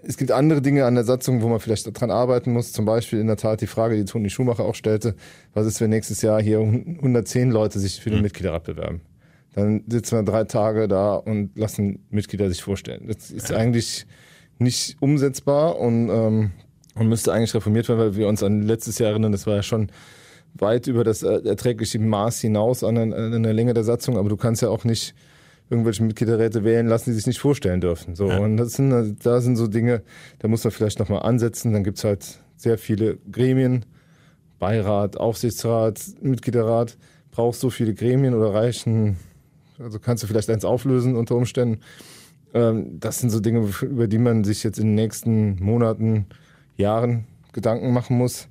[0.08, 2.72] es gibt andere Dinge an der Satzung, wo man vielleicht dran arbeiten muss.
[2.72, 5.16] Zum Beispiel in der Tat die Frage, die Toni Schumacher auch stellte,
[5.54, 8.24] was ist, wenn nächstes Jahr hier 110 Leute sich für den mhm.
[8.24, 9.02] Mitgliederrat bewerben?
[9.54, 13.08] Dann sitzen wir drei Tage da und lassen Mitglieder sich vorstellen.
[13.08, 13.58] Das ist ja.
[13.58, 14.06] eigentlich
[14.60, 16.52] nicht umsetzbar und, ähm,
[16.96, 19.64] und müsste eigentlich reformiert werden, weil wir uns an letztes Jahr erinnern, das war ja
[19.64, 19.92] schon
[20.54, 24.62] weit über das erträgliche Maß hinaus an, an der Länge der Satzung, aber du kannst
[24.62, 25.14] ja auch nicht
[25.70, 28.16] irgendwelche Mitgliederräte wählen lassen, die sich nicht vorstellen dürfen.
[28.16, 28.38] So ja.
[28.38, 30.02] und das sind da sind so Dinge,
[30.40, 31.74] da muss man vielleicht noch mal ansetzen.
[31.74, 33.86] Dann gibt's halt sehr viele Gremien,
[34.60, 36.98] Beirat, Aufsichtsrat, Mitgliederrat.
[37.32, 39.18] Brauchst so viele Gremien oder reichen?
[39.78, 41.82] Also kannst du vielleicht eins auflösen unter Umständen.
[42.54, 46.26] Ähm, das sind so Dinge, über die man sich jetzt in den nächsten Monaten,
[46.78, 48.48] Jahren Gedanken machen muss.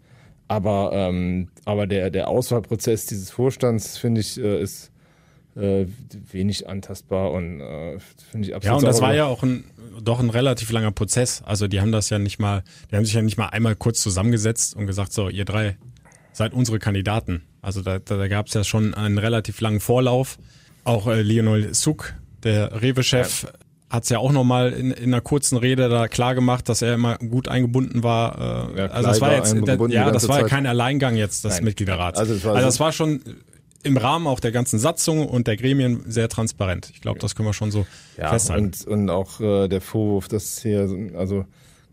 [0.49, 4.93] Aber, ähm, aber der, der Auswahlprozess dieses Vorstands, finde ich, äh, ist
[5.57, 5.87] äh,
[6.31, 7.99] wenig antastbar und äh,
[8.31, 8.65] finde ich absolut.
[8.65, 9.65] Ja, und das war ja auch ein
[10.03, 11.43] doch ein relativ langer Prozess.
[11.45, 14.03] Also die haben das ja nicht mal, die haben sich ja nicht mal einmal kurz
[14.03, 15.77] zusammengesetzt und gesagt, so, ihr drei
[16.33, 17.43] seid unsere Kandidaten.
[17.63, 20.39] Also da, da, da gab es ja schon einen relativ langen Vorlauf.
[20.85, 22.15] Auch äh, Lionel Suk,
[22.45, 23.49] der Rewe-Chef, ja.
[23.91, 26.95] hat es ja auch nochmal in, in einer kurzen Rede da klar gemacht, dass er
[26.95, 28.75] immer gut eingebunden war.
[28.75, 31.55] Äh, ja, also das war jetzt, der, ja, das war ja kein Alleingang jetzt, das
[31.55, 31.65] Nein.
[31.65, 32.19] Mitgliederrat.
[32.19, 33.23] Also, das war, also das war schon
[33.87, 36.91] im Rahmen auch der ganzen Satzung und der Gremien sehr transparent.
[36.93, 37.87] Ich glaube, das können wir schon so
[38.19, 38.73] ja, festhalten.
[38.87, 41.45] Und, und auch äh, der Vorwurf, dass hier, also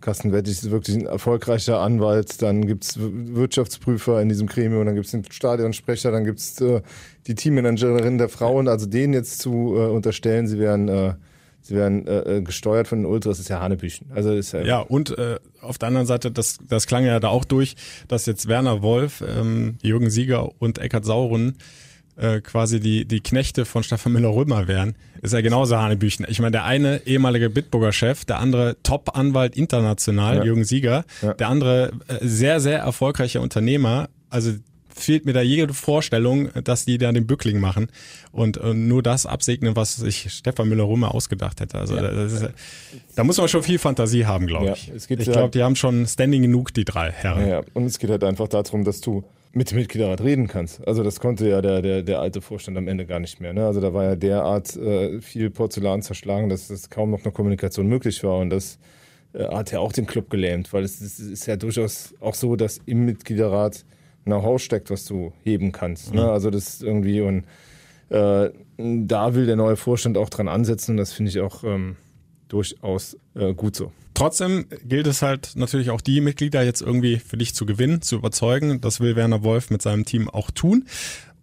[0.01, 5.11] Carsten Wettig ist wirklich ein erfolgreicher Anwalt, dann gibt's Wirtschaftsprüfer in diesem Gremium, dann gibt's
[5.11, 6.81] den Stadionsprecher, dann gibt's äh,
[7.25, 11.13] die Teammanagerin der Frauen, also denen jetzt zu äh, unterstellen, sie wären äh,
[11.63, 14.11] sie werden äh, äh, gesteuert von den Ultras, ist ja Hanebüchen.
[14.13, 17.29] Also ist ja, ja und äh, auf der anderen Seite, das, das klang ja da
[17.29, 17.75] auch durch,
[18.07, 21.57] dass jetzt Werner Wolf, ähm, Jürgen Sieger und Eckhard Sauren
[22.15, 26.25] äh, quasi die, die Knechte von Stefan Müller-Römer wären, ist ja genauso Hanebüchen.
[26.29, 30.43] Ich meine, der eine ehemalige Bitburger-Chef, der andere Top-Anwalt international, ja.
[30.43, 31.33] Jürgen Sieger, ja.
[31.33, 34.51] der andere äh, sehr, sehr erfolgreicher Unternehmer, also
[34.95, 37.87] fehlt mir da jede Vorstellung, dass die da den Bückling machen
[38.31, 41.77] und, und nur das absegnen, was sich Stefan Müller-Rumme ausgedacht hätte.
[41.77, 42.07] Also ja.
[42.25, 42.49] ist,
[43.15, 44.91] da muss man schon viel Fantasie haben, glaube ja, ich.
[44.93, 47.47] ich glaube, die haben schon Standing genug, die drei Herren.
[47.47, 50.85] Ja, und es geht halt einfach darum, dass du mit dem Mitgliederrat reden kannst.
[50.87, 53.53] Also das konnte ja der, der, der alte Vorstand am Ende gar nicht mehr.
[53.53, 53.65] Ne?
[53.65, 57.87] Also da war ja derart äh, viel Porzellan zerschlagen, dass es kaum noch eine Kommunikation
[57.87, 58.79] möglich war und das
[59.33, 62.55] äh, hat ja auch den Club gelähmt, weil es, es ist ja durchaus auch so,
[62.55, 63.85] dass im Mitgliederrat
[64.25, 66.13] Know-how steckt, was du heben kannst.
[66.13, 66.23] Ne?
[66.23, 66.29] Mhm.
[66.29, 67.45] Also das irgendwie und
[68.09, 71.95] äh, da will der neue Vorstand auch dran ansetzen und das finde ich auch ähm,
[72.47, 73.91] durchaus äh, gut so.
[74.13, 78.15] Trotzdem gilt es halt natürlich auch die Mitglieder jetzt irgendwie für dich zu gewinnen, zu
[78.15, 78.79] überzeugen.
[78.79, 80.85] Das will Werner Wolf mit seinem Team auch tun.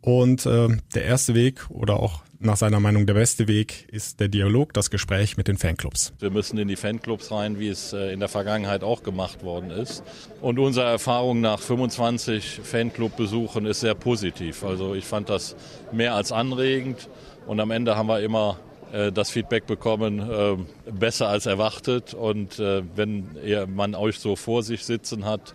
[0.00, 4.28] Und äh, der erste Weg oder auch nach seiner Meinung der beste Weg ist der
[4.28, 6.14] Dialog, das Gespräch mit den Fanclubs.
[6.18, 9.70] Wir müssen in die Fanclubs rein, wie es äh, in der Vergangenheit auch gemacht worden
[9.70, 10.02] ist.
[10.40, 14.64] Und unsere Erfahrung nach 25 Fanclub-Besuchen ist sehr positiv.
[14.64, 15.54] Also ich fand das
[15.92, 17.10] mehr als anregend.
[17.46, 18.58] Und am Ende haben wir immer
[18.92, 20.56] äh, das Feedback bekommen, äh,
[20.90, 22.14] besser als erwartet.
[22.14, 23.28] Und wenn
[23.74, 25.54] man euch so vor sich sitzen hat,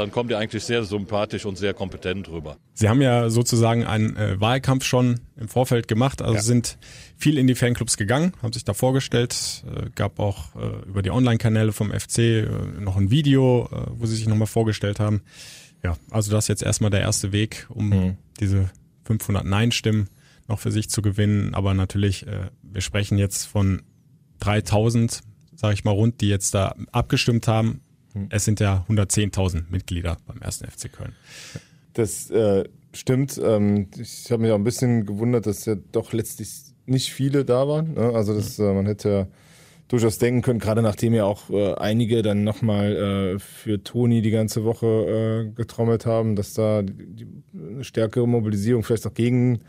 [0.00, 2.56] dann kommt ihr eigentlich sehr sympathisch und sehr kompetent rüber.
[2.72, 6.40] Sie haben ja sozusagen einen äh, Wahlkampf schon im Vorfeld gemacht, also ja.
[6.40, 6.78] sind
[7.16, 11.10] viel in die Fanclubs gegangen, haben sich da vorgestellt, äh, gab auch äh, über die
[11.10, 12.46] Online-Kanäle vom FC äh,
[12.80, 15.20] noch ein Video, äh, wo sie sich nochmal vorgestellt haben.
[15.84, 18.16] ja, also das ist jetzt erstmal der erste Weg, um mhm.
[18.40, 18.70] diese
[19.04, 20.08] 500 Nein-Stimmen
[20.48, 21.54] noch für sich zu gewinnen.
[21.54, 23.82] Aber natürlich, äh, wir sprechen jetzt von
[24.38, 25.20] 3000,
[25.56, 27.82] sage ich mal rund, die jetzt da abgestimmt haben.
[28.14, 28.26] Mhm.
[28.30, 31.14] Es sind ja 110.000 Mitglieder beim ersten FC Köln.
[31.94, 33.40] Das äh, stimmt.
[33.42, 36.50] Ähm, ich habe mich auch ein bisschen gewundert, dass ja doch letztlich
[36.86, 37.94] nicht viele da waren.
[37.94, 38.12] Ne?
[38.14, 38.64] Also das, mhm.
[38.64, 39.26] äh, man hätte ja
[39.90, 44.30] durchaus denken können, gerade nachdem ja auch äh, einige dann nochmal äh, für Toni die
[44.30, 49.60] ganze Woche äh, getrommelt haben, dass da die, eine stärkere Mobilisierung vielleicht auch gegen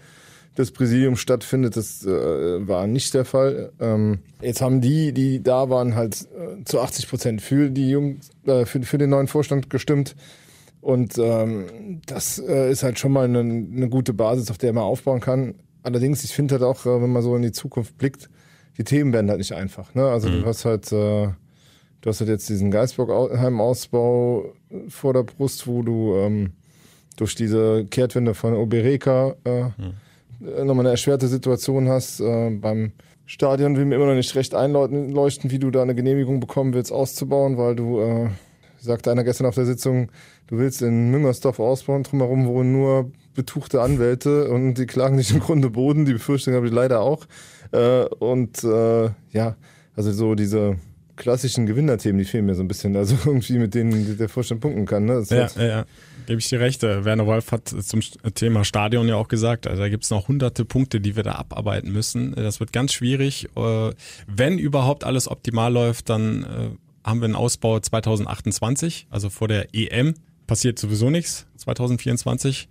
[0.56, 1.76] das Präsidium stattfindet.
[1.76, 3.72] Das äh, war nicht der Fall.
[3.80, 6.28] Ähm, jetzt haben die, die da waren, halt
[6.66, 10.16] zu 80 Prozent für die Jungs, äh, für, für den neuen Vorstand gestimmt.
[10.82, 14.84] Und ähm, das äh, ist halt schon mal eine, eine gute Basis, auf der man
[14.84, 15.56] aufbauen kann.
[15.84, 18.30] Allerdings, ich finde halt auch, äh, wenn man so in die Zukunft blickt,
[18.78, 19.94] die Themen werden halt nicht einfach.
[19.94, 20.06] Ne?
[20.06, 20.42] Also mhm.
[20.42, 21.28] du hast halt, äh,
[22.02, 24.54] du hast halt jetzt diesen Geisbockheim-Ausbau
[24.90, 26.54] vor der Brust, wo du ähm,
[27.16, 30.66] durch diese Kehrtwende von Obereka äh, mhm.
[30.66, 32.22] nochmal eine erschwerte Situation hast.
[32.22, 32.94] Äh, beim
[33.32, 36.92] Stadion will mir immer noch nicht recht einleuchten, wie du da eine Genehmigung bekommen willst,
[36.92, 38.28] auszubauen, weil du, äh,
[38.78, 40.12] sagte einer gestern auf der Sitzung,
[40.48, 45.40] du willst in Müngersdorf ausbauen, drumherum wohnen nur betuchte Anwälte und die klagen dich im
[45.40, 47.26] Grunde Boden, die Befürchtung habe ich leider auch.
[47.72, 49.56] Äh, und äh, ja,
[49.96, 50.76] also so diese
[51.16, 52.96] klassischen Gewinnerthemen, die fehlen mir so ein bisschen.
[52.96, 55.06] Also irgendwie mit denen der Vorstand punkten kann.
[55.06, 55.24] Ne?
[55.30, 55.86] ja, ja, ja,
[56.26, 56.84] gebe ich dir recht.
[56.84, 58.02] Äh, Werner Wolf hat zum
[58.36, 61.34] Thema Stadion ja auch gesagt, also da gibt es noch hunderte Punkte, die wir da
[61.34, 62.34] abarbeiten müssen.
[62.36, 63.50] Das wird ganz schwierig.
[63.56, 63.92] Äh,
[64.28, 69.74] wenn überhaupt alles optimal läuft, dann äh, haben wir einen Ausbau 2028, also vor der
[69.74, 70.14] EM.
[70.48, 72.68] Passiert sowieso nichts 2024.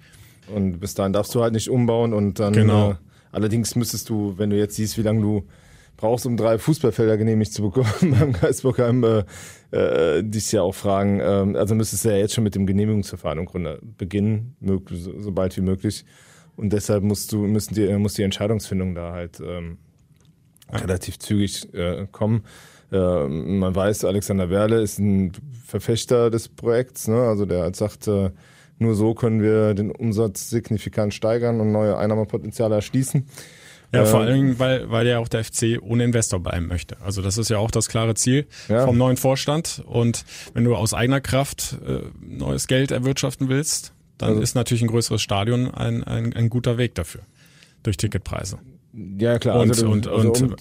[0.55, 2.97] Und bis dahin darfst du halt nicht umbauen und dann genau.
[3.33, 5.45] Allerdings müsstest du, wenn du jetzt siehst, wie lange du
[6.01, 9.25] brauchst, um drei Fußballfelder genehmigt zu bekommen beim Geisbockheim, äh,
[9.71, 13.39] äh, dich ja auch fragen, äh, also müsstest du ja jetzt schon mit dem Genehmigungsverfahren
[13.39, 16.05] im Grunde beginnen, möglich, so, so bald wie möglich.
[16.57, 19.79] Und deshalb musst du, müssen die, muss die Entscheidungsfindung da halt ähm,
[20.73, 22.45] relativ zügig äh, kommen.
[22.93, 25.33] Äh, man weiß, Alexander Werle ist ein
[25.65, 27.23] Verfechter des Projekts, ne?
[27.23, 28.31] also der halt sagt, äh,
[28.79, 33.27] nur so können wir den Umsatz signifikant steigern und neue Einnahmepotenziale erschließen.
[33.93, 36.97] Ja, vor ähm, allem, weil, weil ja auch der FC ohne Investor bleiben möchte.
[37.01, 38.85] Also das ist ja auch das klare Ziel ja.
[38.87, 39.83] vom neuen Vorstand.
[39.85, 40.25] Und
[40.55, 44.89] wenn du aus eigener Kraft äh, neues Geld erwirtschaften willst, dann also, ist natürlich ein
[44.89, 47.23] größeres Stadion ein, ein, ein guter Weg dafür.
[47.83, 48.59] Durch Ticketpreise.
[49.19, 49.61] Ja, klar.
[49.61, 50.57] Und, also, und, also um,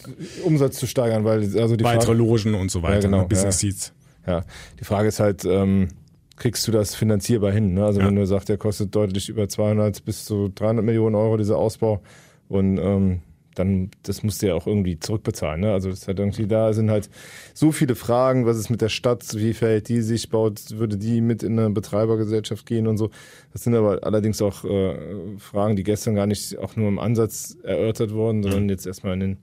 [0.46, 3.28] Umsatz zu steigern, weil also die weitere Frage, Logen und so weiter, ja, genau, ne,
[3.28, 3.94] Business Seats.
[4.26, 4.44] Ja,
[4.80, 5.90] die Frage ist halt, ähm,
[6.36, 7.74] kriegst du das finanzierbar hin.
[7.74, 7.86] Ne?
[7.86, 8.08] Also ja.
[8.08, 12.02] wenn du sagst, der kostet deutlich über 200 bis zu 300 Millionen Euro, dieser Ausbau.
[12.50, 13.22] Und ähm,
[13.56, 15.62] dann, das musst du ja auch irgendwie zurückbezahlen.
[15.62, 15.74] Ne?
[15.74, 17.10] Also das hat irgendwie, da sind halt
[17.54, 21.22] so viele Fragen, was ist mit der Stadt, wie verhält die sich, baut, würde die
[21.22, 23.10] mit in eine Betreibergesellschaft gehen und so.
[23.52, 27.58] Das sind aber allerdings auch äh, Fragen, die gestern gar nicht auch nur im Ansatz
[27.64, 28.70] erörtert wurden, sondern mhm.
[28.70, 29.38] jetzt erstmal in den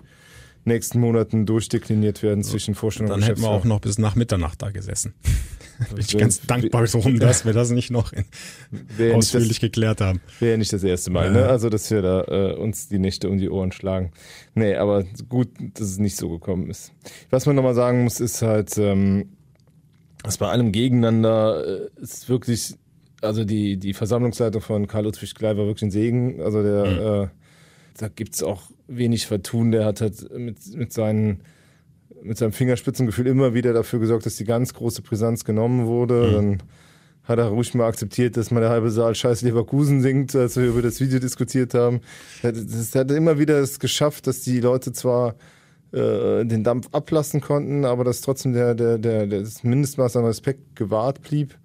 [0.66, 4.62] nächsten Monaten durchdekliniert werden zwischen Vorstellung und Dann hätten wir auch noch bis nach Mitternacht
[4.62, 5.14] da gesessen.
[5.90, 8.12] Bin ich ganz dankbar drum, dass wir das nicht noch
[9.12, 10.20] ausführlich das, geklärt haben.
[10.40, 11.46] Wäre ja nicht das erste Mal, ne?
[11.46, 14.12] Also, dass wir da äh, uns die Nächte um die Ohren schlagen.
[14.54, 16.92] Nee, aber gut, dass es nicht so gekommen ist.
[17.28, 19.36] Was man nochmal sagen muss, ist halt, ähm,
[20.22, 22.74] dass bei allem Gegeneinander äh, ist wirklich,
[23.20, 26.40] also die, die Versammlungsleitung von Karl Ludwig Klei war wirklich ein Segen.
[26.40, 27.24] Also der, mhm.
[27.24, 27.28] äh,
[27.98, 29.72] da gibt's auch wenig Vertun.
[29.72, 31.40] Der hat halt mit, mit seinen
[32.22, 36.28] mit seinem Fingerspitzengefühl immer wieder dafür gesorgt, dass die ganz große Brisanz genommen wurde.
[36.28, 36.32] Mhm.
[36.32, 36.62] Dann
[37.24, 40.66] hat er ruhig mal akzeptiert, dass mal der halbe Saal Scheiß Leverkusen singt, als wir
[40.66, 42.00] über das Video diskutiert haben.
[42.42, 45.34] Das hat immer wieder es geschafft, dass die Leute zwar
[45.92, 50.76] äh, den Dampf ablassen konnten, aber dass trotzdem der, der, der, das Mindestmaß an Respekt
[50.76, 51.56] gewahrt blieb.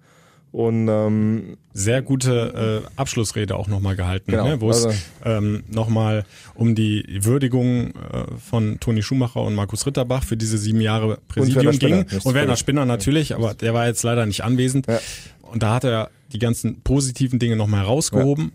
[0.52, 4.60] Und ähm, sehr gute äh, Abschlussrede auch nochmal gehalten, genau, ne?
[4.60, 10.24] wo es also, ähm, nochmal um die Würdigung äh, von Toni Schumacher und Markus Ritterbach
[10.24, 12.06] für diese sieben Jahre Präsidium und ging.
[12.22, 14.88] Und Werner Spinner natürlich, aber der war jetzt leider nicht anwesend.
[14.88, 15.00] Ja.
[15.40, 18.52] Und da hat er die ganzen positiven Dinge nochmal herausgehoben,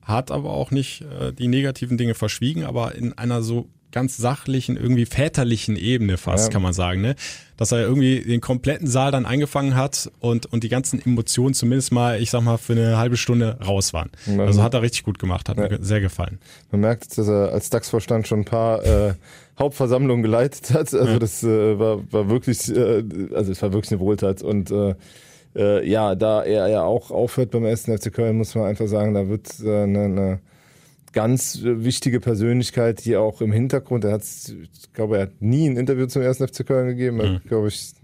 [0.00, 0.14] ja.
[0.14, 4.76] hat aber auch nicht äh, die negativen Dinge verschwiegen, aber in einer so ganz sachlichen,
[4.76, 7.14] irgendwie väterlichen Ebene fast, kann man sagen, ne?
[7.56, 11.92] Dass er irgendwie den kompletten Saal dann eingefangen hat und, und die ganzen Emotionen zumindest
[11.92, 14.10] mal, ich sag mal, für eine halbe Stunde raus waren.
[14.26, 14.44] Ja.
[14.44, 15.68] Also hat er richtig gut gemacht, hat ja.
[15.68, 16.38] mir sehr gefallen.
[16.70, 19.14] Man merkt, dass er als DAX-Vorstand schon ein paar äh,
[19.58, 20.92] Hauptversammlungen geleitet hat.
[20.92, 24.94] Also das äh, war, war wirklich, äh, also es war wirklich eine Wohltat und äh,
[25.56, 29.14] äh, ja, da er ja auch aufhört beim ersten FC Köln, muss man einfach sagen,
[29.14, 30.40] da wird äh, eine, eine
[31.16, 35.78] ganz wichtige Persönlichkeit, die auch im Hintergrund, er hat, ich glaube, er hat nie ein
[35.78, 37.40] Interview zum ersten FC Köln gegeben, mhm.
[37.48, 37.94] glaube ich,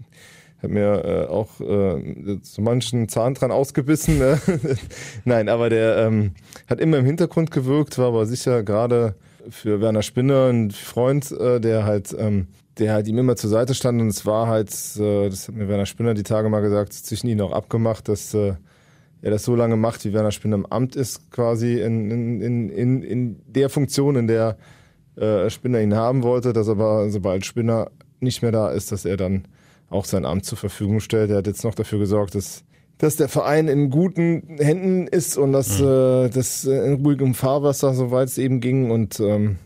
[0.63, 4.17] hat mir äh, auch äh, so manchen Zahn dran ausgebissen.
[4.17, 4.41] Ne?
[5.25, 6.31] Nein, aber der ähm,
[6.67, 9.13] hat immer im Hintergrund gewirkt, war aber sicher gerade
[9.47, 12.47] für Werner Spinner ein Freund, äh, der halt ähm,
[12.79, 15.67] der halt ihm immer zur Seite stand und es war halt, äh, das hat mir
[15.67, 18.53] Werner Spinner die Tage mal gesagt, zwischen ihnen auch abgemacht, dass äh,
[19.23, 23.01] er das so lange macht, wie Werner Spinner im Amt ist, quasi in, in, in,
[23.03, 24.57] in, der Funktion, in der
[25.15, 29.15] äh, Spinner ihn haben wollte, dass aber sobald Spinner nicht mehr da ist, dass er
[29.15, 29.45] dann
[29.89, 31.31] auch sein Amt zur Verfügung stellt.
[31.31, 32.65] Er hat jetzt noch dafür gesorgt, dass
[32.99, 35.87] dass der Verein in guten Händen ist und dass mhm.
[35.87, 39.57] äh, das in ruhigem Fahrwasser, soweit es eben ging und ähm,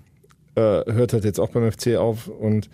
[0.56, 2.70] äh, hört halt jetzt auch beim FC auf und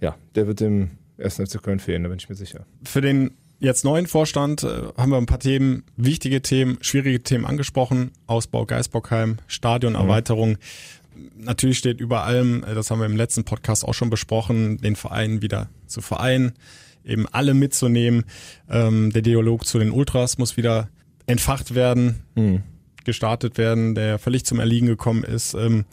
[0.00, 2.66] ja, der wird dem ersten FC Köln fehlen, da bin ich mir sicher.
[2.84, 7.46] Für den jetzt neuen Vorstand äh, haben wir ein paar Themen, wichtige Themen, schwierige Themen
[7.46, 8.10] angesprochen.
[8.26, 10.50] Ausbau Geisbockheim, Stadionerweiterung.
[10.50, 10.58] Mhm.
[11.36, 14.96] Natürlich steht über allem, äh, das haben wir im letzten Podcast auch schon besprochen, den
[14.96, 16.52] Verein wieder zu vereinen
[17.04, 18.24] eben alle mitzunehmen.
[18.68, 20.88] Ähm, der Dialog zu den Ultras muss wieder
[21.26, 22.62] entfacht werden, mhm.
[23.04, 25.54] gestartet werden, der völlig zum Erliegen gekommen ist.
[25.54, 25.84] Ähm,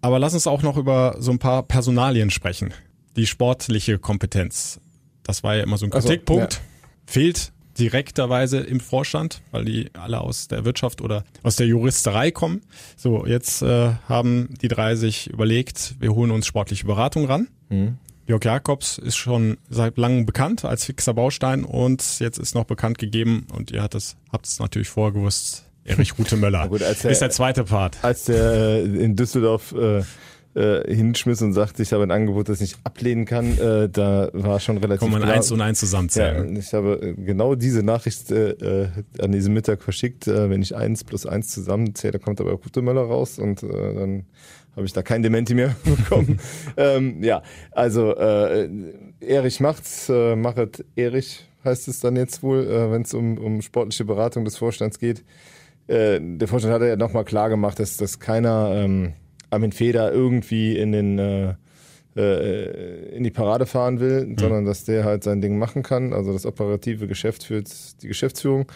[0.00, 2.74] aber lass uns auch noch über so ein paar Personalien sprechen.
[3.16, 4.80] Die sportliche Kompetenz.
[5.22, 6.42] Das war ja immer so ein Kritikpunkt.
[6.42, 6.73] Also, ja.
[7.06, 12.62] Fehlt direkterweise im Vorstand, weil die alle aus der Wirtschaft oder aus der Juristerei kommen.
[12.96, 17.48] So, jetzt äh, haben die drei sich überlegt, wir holen uns sportliche Beratung ran.
[17.68, 17.98] Mhm.
[18.26, 22.98] Jörg Jakobs ist schon seit langem bekannt als fixer Baustein und jetzt ist noch bekannt
[22.98, 27.20] gegeben und ihr habt es, habt es natürlich vorgewusst, Erich Rute Möller gut, der, ist
[27.20, 27.98] der zweite Part.
[28.02, 30.02] Als der äh, in Düsseldorf äh,
[30.54, 34.60] äh, hinschmiss und sagte, ich habe ein Angebot, das ich ablehnen kann, äh, da war
[34.60, 35.34] schon relativ Kann man klar.
[35.34, 36.54] eins und eins zusammenzählen.
[36.54, 38.88] Ja, ich habe äh, genau diese Nachricht äh,
[39.18, 40.26] an diesem Mittag verschickt.
[40.28, 44.26] Äh, wenn ich eins plus eins zusammenzähle, kommt aber Rute Möller raus und äh, dann
[44.76, 46.38] habe ich da kein Dementi mehr bekommen.
[46.76, 48.68] ähm, ja, also äh,
[49.20, 53.62] Erich macht's, äh, machet Erich heißt es dann jetzt wohl, äh, wenn es um, um
[53.62, 55.24] sportliche Beratung des Vorstands geht.
[55.86, 59.14] Äh, der Vorstand hat ja nochmal klar gemacht, dass, dass keiner ähm,
[59.54, 61.54] Armin Feder irgendwie in den äh,
[62.16, 64.38] äh, in die Parade fahren will, mhm.
[64.38, 66.12] sondern dass der halt sein Ding machen kann.
[66.12, 67.68] Also das operative Geschäft führt
[68.02, 68.70] die Geschäftsführung.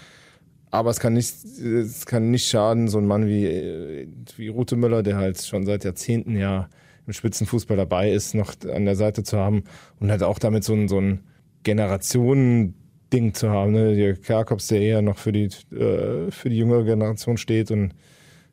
[0.71, 5.03] Aber es kann nicht, es kann nicht schaden, so ein Mann wie, wie Rute Müller,
[5.03, 6.69] der halt schon seit Jahrzehnten ja
[7.07, 9.65] im Spitzenfußball dabei ist, noch an der Seite zu haben
[9.99, 11.21] und halt auch damit so ein, so ein
[11.63, 13.73] Generationen-Ding zu haben.
[13.73, 13.97] Ne?
[13.97, 17.95] Der Kerkops, der eher noch für die, äh, für die jüngere Generation steht und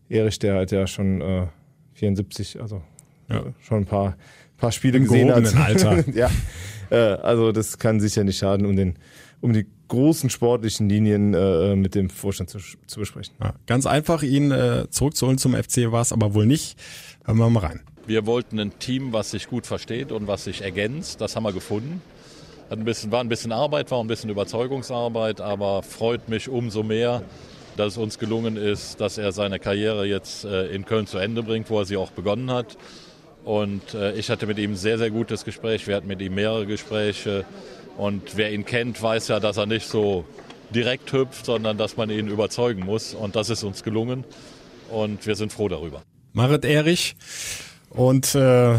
[0.08, 1.48] Erich, der halt ja schon äh,
[1.96, 2.82] 74, also
[3.30, 3.40] ja.
[3.40, 4.16] äh, schon ein paar,
[4.58, 5.56] paar Spiele Im gesehen hat.
[5.56, 6.08] Alter.
[6.14, 6.30] ja,
[6.90, 8.96] äh, also das kann sicher nicht schaden, um den
[9.42, 13.36] um die großen sportlichen Linien äh, mit dem Vorstand zu, zu besprechen.
[13.40, 16.80] Ja, ganz einfach, ihn äh, zurückzuholen zum FC war es aber wohl nicht.
[17.26, 17.82] Hören wir mal rein.
[18.08, 21.22] Wir wollten ein Team, was sich gut versteht und was sich ergänzt.
[21.22, 22.02] Das haben wir gefunden.
[22.70, 26.82] Hat ein bisschen, war ein bisschen Arbeit, war ein bisschen Überzeugungsarbeit, aber freut mich umso
[26.82, 27.22] mehr,
[27.78, 31.44] dass es uns gelungen ist, dass er seine Karriere jetzt äh, in Köln zu Ende
[31.44, 32.78] bringt, wo er sie auch begonnen hat.
[33.44, 35.86] Und äh, ich hatte mit ihm ein sehr, sehr gutes Gespräch.
[35.88, 37.46] Wir hatten mit ihm mehrere Gespräche.
[37.98, 40.26] Und wer ihn kennt, weiß ja, dass er nicht so
[40.74, 43.14] direkt hüpft, sondern dass man ihn überzeugen muss.
[43.14, 44.24] Und das ist uns gelungen.
[44.90, 46.02] Und wir sind froh darüber.
[46.34, 47.16] Marit Erich
[47.90, 48.78] und äh,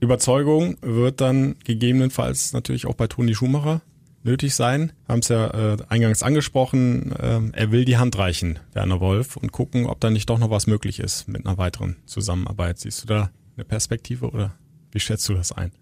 [0.00, 3.80] Überzeugung wird dann gegebenenfalls natürlich auch bei Toni Schumacher
[4.28, 4.92] nötig sein.
[5.06, 7.12] Wir haben es ja äh, eingangs angesprochen.
[7.12, 10.50] Äh, er will die Hand reichen, Werner Wolf, und gucken, ob da nicht doch noch
[10.50, 12.78] was möglich ist mit einer weiteren Zusammenarbeit.
[12.78, 14.54] Siehst du da eine Perspektive oder
[14.92, 15.72] wie schätzt du das ein?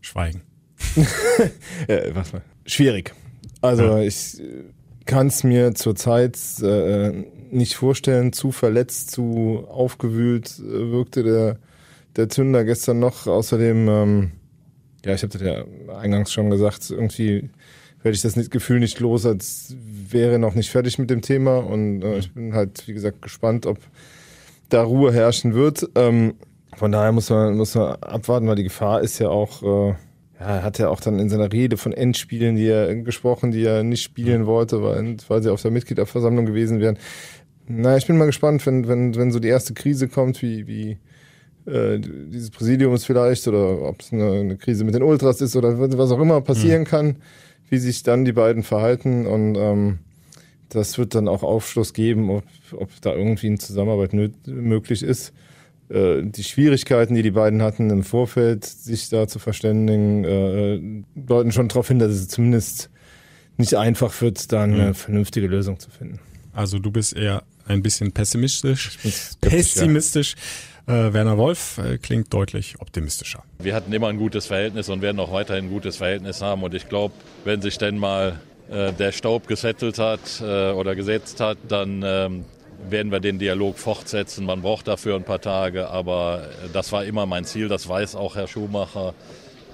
[0.00, 0.42] Schweigen.
[1.88, 2.42] ja, was mal.
[2.66, 3.14] Schwierig.
[3.60, 3.98] Also ja.
[4.00, 4.40] ich
[5.04, 8.32] kann es mir zurzeit äh, nicht vorstellen.
[8.32, 11.58] Zu verletzt, zu aufgewühlt äh, wirkte der,
[12.16, 13.26] der Zünder gestern noch.
[13.26, 14.30] Außerdem, ähm,
[15.04, 15.64] ja, ich habe das ja
[15.96, 17.50] eingangs schon gesagt, irgendwie
[18.02, 19.74] werde ich das Gefühl nicht los, als
[20.08, 21.58] wäre noch nicht fertig mit dem Thema.
[21.58, 23.78] Und äh, ich bin halt, wie gesagt, gespannt, ob
[24.68, 25.88] da Ruhe herrschen wird.
[25.94, 26.34] Ähm,
[26.76, 29.88] von daher muss man, muss man abwarten, weil die Gefahr ist ja auch, äh,
[30.40, 33.64] ja, er hat ja auch dann in seiner Rede von Endspielen, die er gesprochen, die
[33.64, 36.98] er nicht spielen wollte, weil, weil sie auf der Mitgliederversammlung gewesen wären.
[37.66, 40.98] Na, ich bin mal gespannt, wenn, wenn, wenn so die erste Krise kommt, wie, wie
[41.70, 45.78] äh, dieses Präsidiums vielleicht, oder ob es eine, eine, Krise mit den Ultras ist oder
[45.78, 46.86] was auch immer passieren mhm.
[46.86, 47.16] kann,
[47.70, 49.26] wie sich dann die beiden verhalten.
[49.26, 49.98] Und ähm,
[50.68, 54.12] das wird dann auch Aufschluss geben, ob, ob da irgendwie eine Zusammenarbeit
[54.46, 55.32] möglich ist.
[55.88, 60.80] Äh, die Schwierigkeiten, die die beiden hatten im Vorfeld, sich da zu verständigen, äh,
[61.14, 62.90] deuten schon darauf hin, dass es zumindest
[63.56, 64.94] nicht einfach wird, da eine mhm.
[64.94, 66.20] vernünftige Lösung zu finden.
[66.52, 68.98] Also du bist eher ein bisschen pessimistisch.
[69.40, 70.34] Pessimistisch.
[70.34, 70.40] Ja.
[70.90, 73.44] Äh, Werner Wolf äh, klingt deutlich optimistischer.
[73.60, 76.64] Wir hatten immer ein gutes Verhältnis und werden auch weiterhin ein gutes Verhältnis haben.
[76.64, 81.38] Und ich glaube, wenn sich denn mal äh, der Staub gesettelt hat äh, oder gesetzt
[81.38, 82.44] hat, dann ähm,
[82.88, 84.44] werden wir den Dialog fortsetzen.
[84.44, 87.68] Man braucht dafür ein paar Tage, aber äh, das war immer mein Ziel.
[87.68, 89.14] Das weiß auch Herr Schumacher,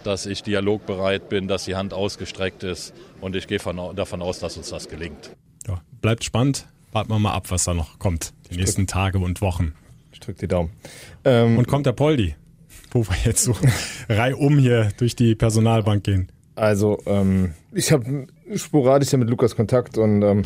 [0.05, 4.39] dass ich dialogbereit bin, dass die Hand ausgestreckt ist und ich gehe von, davon aus,
[4.39, 5.31] dass uns das gelingt.
[5.67, 6.67] Ja, bleibt spannend.
[6.93, 8.35] Warten wir mal ab, was da noch kommt.
[8.51, 9.73] Die nächsten Tage und Wochen.
[10.17, 10.71] Ich drück die Daumen.
[11.27, 12.35] Ähm, und kommt der Poldi,
[12.91, 13.55] wo wir jetzt so
[14.09, 16.29] reihum hier durch die Personalbank gehen.
[16.55, 20.43] Also, ähm, ich habe sporadisch ja mit Lukas Kontakt und ähm,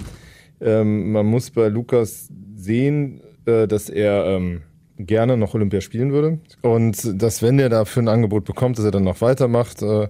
[0.61, 4.63] ähm, man muss bei Lukas sehen, äh, dass er ähm,
[4.99, 8.91] gerne noch Olympia spielen würde und dass, wenn er dafür ein Angebot bekommt, dass er
[8.91, 9.83] dann noch weitermacht.
[9.83, 10.09] Äh,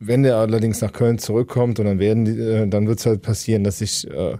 [0.00, 3.22] wenn er allerdings nach Köln zurückkommt und dann werden die, äh, dann wird es halt
[3.22, 4.36] passieren, dass sich äh,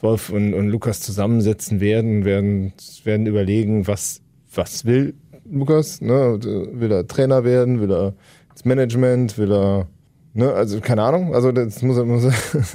[0.00, 2.72] Wolf und, und Lukas zusammensetzen werden, werden,
[3.04, 4.20] werden überlegen, was,
[4.54, 5.14] was will
[5.50, 6.38] Lukas, ne?
[6.72, 8.14] Will er Trainer werden, will er
[8.50, 9.88] ins Management, will er
[10.32, 12.24] Ne, also keine Ahnung, also das muss, muss,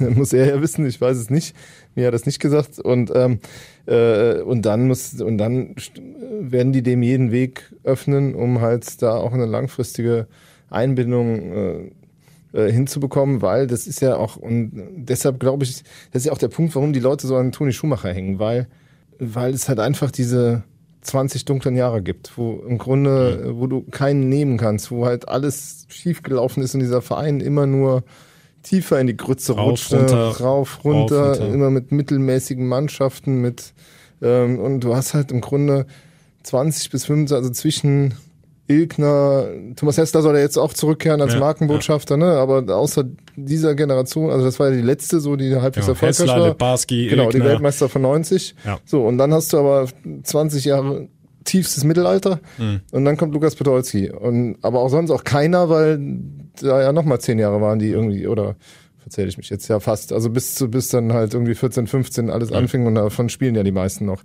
[0.14, 1.56] muss er ja wissen, ich weiß es nicht.
[1.94, 2.78] Mir hat das nicht gesagt.
[2.78, 3.38] Und, ähm,
[3.86, 5.74] äh, und dann muss und dann
[6.38, 10.26] werden die dem jeden Weg öffnen, um halt da auch eine langfristige
[10.68, 11.90] Einbindung äh,
[12.52, 15.82] äh, hinzubekommen, weil das ist ja auch, und deshalb glaube ich,
[16.12, 18.68] das ist ja auch der Punkt, warum die Leute so an Toni Schumacher hängen, weil,
[19.18, 20.64] weil es halt einfach diese
[21.02, 25.86] 20 dunklen Jahre gibt, wo im Grunde, wo du keinen nehmen kannst, wo halt alles
[25.88, 28.02] schiefgelaufen ist und dieser Verein immer nur
[28.62, 31.54] tiefer in die Grütze rauf, rutschte, runter, rauf, runter, rauf, runter.
[31.54, 33.72] immer mit mittelmäßigen Mannschaften, mit
[34.20, 35.86] ähm, und du hast halt im Grunde
[36.42, 38.14] 20 bis 25, also zwischen
[38.68, 42.32] Ilkner, Thomas Hessler soll ja jetzt auch zurückkehren als Ja, Markenbotschafter, ne?
[42.32, 43.04] Aber außer
[43.36, 46.48] dieser Generation, also das war ja die letzte, so die halbwegs Ja, erfolgreich Hessler, war.
[46.48, 47.50] Lebarski, genau, die Ilkner.
[47.52, 48.54] Weltmeister von 90.
[48.64, 48.78] Ja.
[48.84, 49.86] So, und dann hast du aber
[50.22, 51.08] 20 Jahre
[51.44, 52.80] tiefstes Mittelalter Mhm.
[52.90, 54.10] und dann kommt Lukas Podolski.
[54.10, 56.00] Und aber auch sonst auch keiner, weil
[56.60, 58.56] da ja nochmal zehn Jahre waren, die irgendwie, oder
[58.98, 62.30] verzähle ich mich jetzt ja fast, also bis zu bis dann halt irgendwie 14, 15
[62.30, 64.22] alles anfing und davon spielen ja die meisten noch.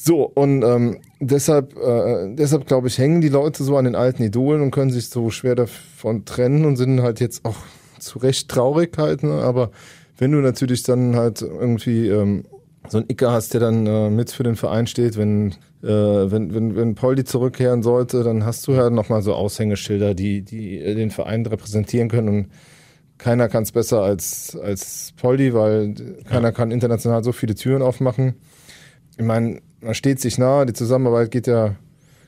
[0.00, 4.22] So, und ähm, deshalb, äh, deshalb glaube ich, hängen die Leute so an den alten
[4.22, 7.56] Idolen und können sich so schwer davon trennen und sind halt jetzt auch
[7.98, 9.32] zu Recht traurig halt, ne?
[9.32, 9.72] aber
[10.16, 12.44] wenn du natürlich dann halt irgendwie ähm,
[12.88, 15.50] so ein Icker hast, der dann äh, mit für den Verein steht, wenn,
[15.82, 20.42] äh, wenn, wenn, wenn Poldi zurückkehren sollte, dann hast du ja nochmal so Aushängeschilder, die,
[20.42, 22.46] die äh, den Verein repräsentieren können und
[23.18, 28.36] keiner kann es besser als, als Poldi, weil keiner kann international so viele Türen aufmachen.
[29.16, 31.76] Ich meine, man steht sich nahe, die Zusammenarbeit geht ja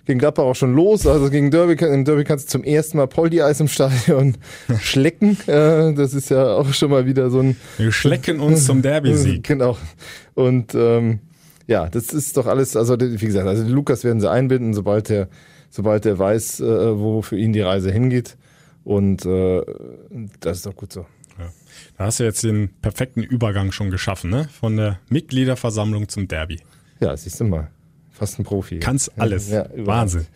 [0.07, 1.07] gegen Gladbach auch schon los.
[1.07, 4.37] Also gegen Derby, im Derby kannst du zum ersten Mal Poldi-Eis im Stadion
[4.81, 5.37] schlecken.
[5.47, 7.57] Äh, das ist ja auch schon mal wieder so ein.
[7.79, 9.45] Wir schlecken uns zum Derby-Sieg.
[9.51, 9.77] Genau.
[10.35, 11.21] Und ähm,
[11.67, 15.29] ja, das ist doch alles, also wie gesagt, also Lukas werden sie einbinden, sobald er,
[15.71, 18.37] sobald er weiß, äh, wo für ihn die Reise hingeht.
[18.85, 19.63] Und äh,
[20.41, 21.07] das ist doch gut so.
[21.97, 24.49] Da hast du jetzt den perfekten Übergang schon geschaffen, ne?
[24.59, 26.61] Von der Mitgliederversammlung zum Derby.
[27.01, 27.69] Ja, siehst du mal.
[28.11, 28.79] Fast ein Profi.
[28.81, 29.51] Kannst alles.
[29.51, 29.67] Ja.
[29.77, 30.27] Wahnsinn.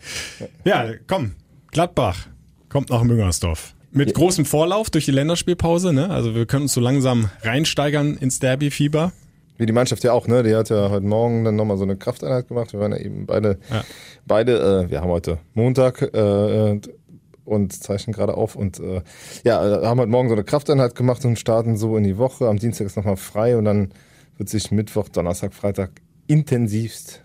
[0.63, 1.33] Ja, komm.
[1.71, 2.27] Gladbach
[2.69, 3.73] kommt nach Müngersdorf.
[3.91, 6.09] Mit großem Vorlauf durch die Länderspielpause, ne?
[6.09, 9.13] Also wir können uns so langsam reinsteigern ins Derby-Fieber.
[9.57, 10.43] Wie die Mannschaft ja auch, ne?
[10.43, 12.73] Die hat ja heute Morgen dann nochmal so eine Krafteinheit gemacht.
[12.73, 13.83] Wir waren ja eben beide, Ja.
[14.25, 16.79] beide, äh, wir haben heute Montag äh,
[17.45, 19.01] und zeichnen gerade auf und äh,
[19.45, 22.49] ja, haben heute Morgen so eine Krafteinheit gemacht und starten so in die Woche.
[22.49, 23.91] Am Dienstag ist nochmal frei und dann
[24.37, 25.91] wird sich Mittwoch, Donnerstag, Freitag
[26.27, 27.21] intensivst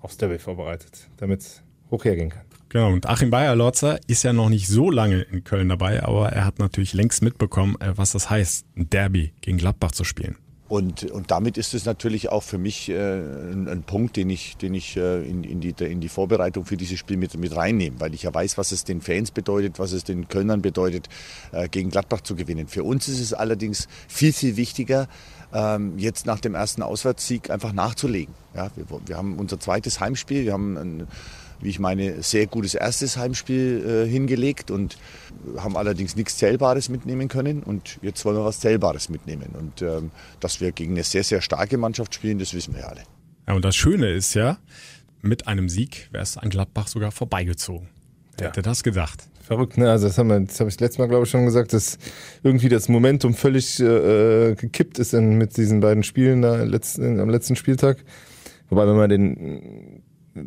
[0.00, 2.44] aufs Derby vorbereitet, damit es hoch hergehen kann.
[2.70, 6.44] Genau, und Achim Bayer-Lorzer ist ja noch nicht so lange in Köln dabei, aber er
[6.44, 10.36] hat natürlich längst mitbekommen, äh, was das heißt, ein Derby gegen Gladbach zu spielen.
[10.70, 14.56] Und, und damit ist es natürlich auch für mich äh, ein, ein Punkt, den ich,
[14.56, 17.98] den ich äh, in, in, die, in die Vorbereitung für dieses Spiel mit, mit reinnehme,
[17.98, 21.08] weil ich ja weiß, was es den Fans bedeutet, was es den Kölnern bedeutet,
[21.50, 22.68] äh, gegen Gladbach zu gewinnen.
[22.68, 25.08] Für uns ist es allerdings viel, viel wichtiger,
[25.52, 28.32] ähm, jetzt nach dem ersten Auswärtssieg einfach nachzulegen.
[28.54, 31.08] Ja, wir, wir haben unser zweites Heimspiel, wir haben ein,
[31.62, 34.96] wie ich meine, sehr gutes erstes Heimspiel äh, hingelegt und
[35.56, 37.62] haben allerdings nichts Zählbares mitnehmen können.
[37.62, 39.50] Und jetzt wollen wir was Zählbares mitnehmen.
[39.58, 42.88] Und ähm, dass wir gegen eine sehr, sehr starke Mannschaft spielen, das wissen wir ja
[42.88, 43.02] alle.
[43.46, 44.58] Ja, und das Schöne ist ja,
[45.22, 47.88] mit einem Sieg wäre es an Gladbach sogar vorbeigezogen.
[48.38, 49.24] Wer hätte das gedacht?
[49.42, 49.90] Verrückt, ne?
[49.90, 51.98] Also das haben wir, das habe ich letztes Mal, glaube ich, schon gesagt, dass
[52.42, 57.28] irgendwie das Momentum völlig äh, gekippt ist in, mit diesen beiden Spielen da letzten, am
[57.28, 57.98] letzten Spieltag.
[58.68, 60.02] Wobei, wenn man den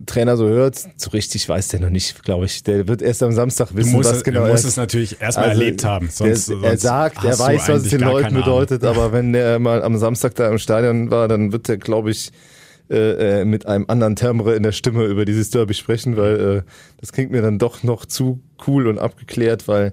[0.05, 2.63] Trainer so hört, so richtig weiß der noch nicht, glaube ich.
[2.63, 5.49] Der wird erst am Samstag wissen, musst was es- genau er- es natürlich erst mal
[5.49, 9.33] erlebt haben, sonst- der, er sagt, er weiß, was es den Leuten bedeutet, aber wenn
[9.33, 12.31] der mal am Samstag da im Stadion war, dann wird er, glaube ich,
[12.89, 16.61] äh, äh, mit einem anderen Timbre in der Stimme über dieses Derby sprechen, weil äh,
[17.01, 19.91] das klingt mir dann doch noch zu cool und abgeklärt, weil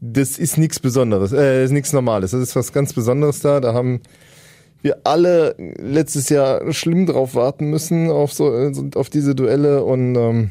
[0.00, 2.32] das ist nichts Besonderes, äh, ist nichts Normales.
[2.32, 3.60] Das ist was ganz Besonderes da.
[3.60, 4.00] Da haben
[4.84, 8.52] wir alle letztes Jahr schlimm drauf warten müssen auf so
[8.96, 10.50] auf diese Duelle und ähm,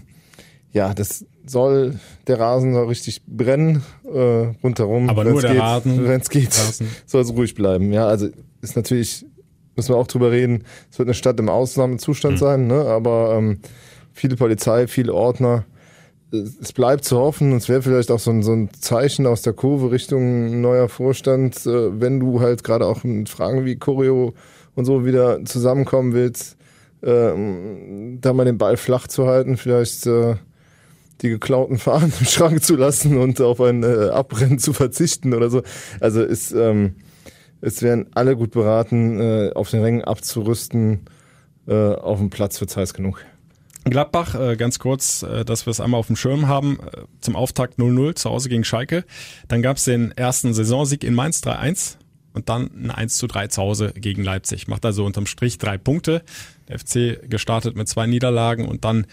[0.72, 5.08] ja, das soll der Rasen soll richtig brennen äh, rundherum.
[5.08, 6.04] Aber nur der geht, Rasen.
[6.08, 6.52] Wenn es geht,
[7.06, 7.94] soll es ruhig bleiben.
[7.94, 8.28] Ja, also
[8.62, 9.24] ist natürlich
[9.76, 10.64] müssen wir auch drüber reden.
[10.92, 12.40] Es wird eine Stadt im Ausnahmezustand mhm.
[12.40, 12.86] sein, ne?
[12.86, 13.60] Aber ähm,
[14.14, 15.66] viele Polizei, viele Ordner.
[16.34, 19.54] Es bleibt zu hoffen, es wäre vielleicht auch so ein, so ein Zeichen aus der
[19.54, 24.34] Kurve Richtung neuer Vorstand, äh, wenn du halt gerade auch mit Fragen wie Choreo
[24.74, 26.58] und so wieder zusammenkommen willst,
[27.02, 27.34] äh,
[28.20, 30.38] da mal den Ball flach zu halten, vielleicht äh,
[31.22, 35.52] die geklauten Fahnen im Schrank zu lassen und auf ein äh, Abrennen zu verzichten oder
[35.52, 35.62] so.
[36.00, 36.96] Also ist ähm,
[37.62, 41.06] es werden alle gut beraten, auf den Rängen abzurüsten.
[41.66, 43.24] Auf dem Platz wird's heiß genug.
[43.86, 47.36] Gladbach, äh, ganz kurz, äh, dass wir es einmal auf dem Schirm haben, äh, zum
[47.36, 49.04] Auftakt 0-0 zu Hause gegen Schalke.
[49.48, 51.98] Dann gab's den ersten Saisonsieg in Mainz 3-1
[52.34, 54.68] und dann ein 1 3 zu Hause gegen Leipzig.
[54.68, 56.24] Macht also unterm Strich drei Punkte.
[56.68, 59.06] Der FC gestartet mit zwei Niederlagen und dann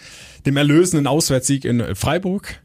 [0.45, 2.61] dem erlösenden Auswärtssieg in Freiburg.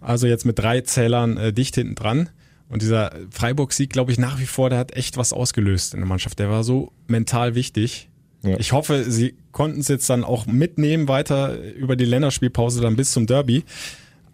[0.00, 2.28] Also jetzt mit drei Zählern äh, dicht hinten dran.
[2.68, 6.08] Und dieser Freiburg-Sieg, glaube ich, nach wie vor, der hat echt was ausgelöst in der
[6.08, 6.38] Mannschaft.
[6.38, 8.09] Der war so mental wichtig.
[8.42, 8.58] Ja.
[8.58, 13.12] Ich hoffe, sie konnten es jetzt dann auch mitnehmen weiter über die Länderspielpause dann bis
[13.12, 13.64] zum Derby.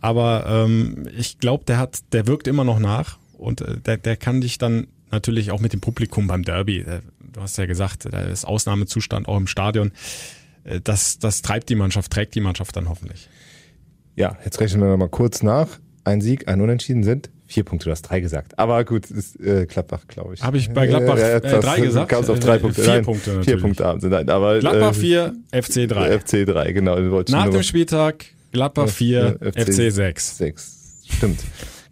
[0.00, 4.16] Aber ähm, ich glaube, der hat, der wirkt immer noch nach und äh, der, der
[4.16, 6.78] kann dich dann natürlich auch mit dem Publikum beim Derby.
[6.78, 9.92] Äh, du hast ja gesagt, da ist Ausnahmezustand auch im Stadion.
[10.64, 13.28] Äh, das, das treibt die Mannschaft, trägt die Mannschaft dann hoffentlich.
[14.14, 15.68] Ja, jetzt rechnen wir mal kurz nach.
[16.04, 18.58] Ein Sieg, ein Unentschieden sind Vier Punkte, du hast drei gesagt.
[18.58, 20.42] Aber gut, ist äh, Gladbach, glaube ich.
[20.42, 22.08] Habe ich bei Gladbach äh, äh, drei gesagt?
[22.08, 22.82] Kam auf drei Punkte.
[22.82, 23.48] Vier Nein, Punkte natürlich.
[23.48, 24.08] Vier Punkte haben sie.
[24.08, 26.18] Nein, aber, Gladbach 4, äh, FC 3.
[26.18, 26.98] FC 3, genau.
[26.98, 30.38] Nach dem Spieltag Gladbach 4, ja, FC 6.
[30.38, 31.04] 6.
[31.08, 31.40] Stimmt.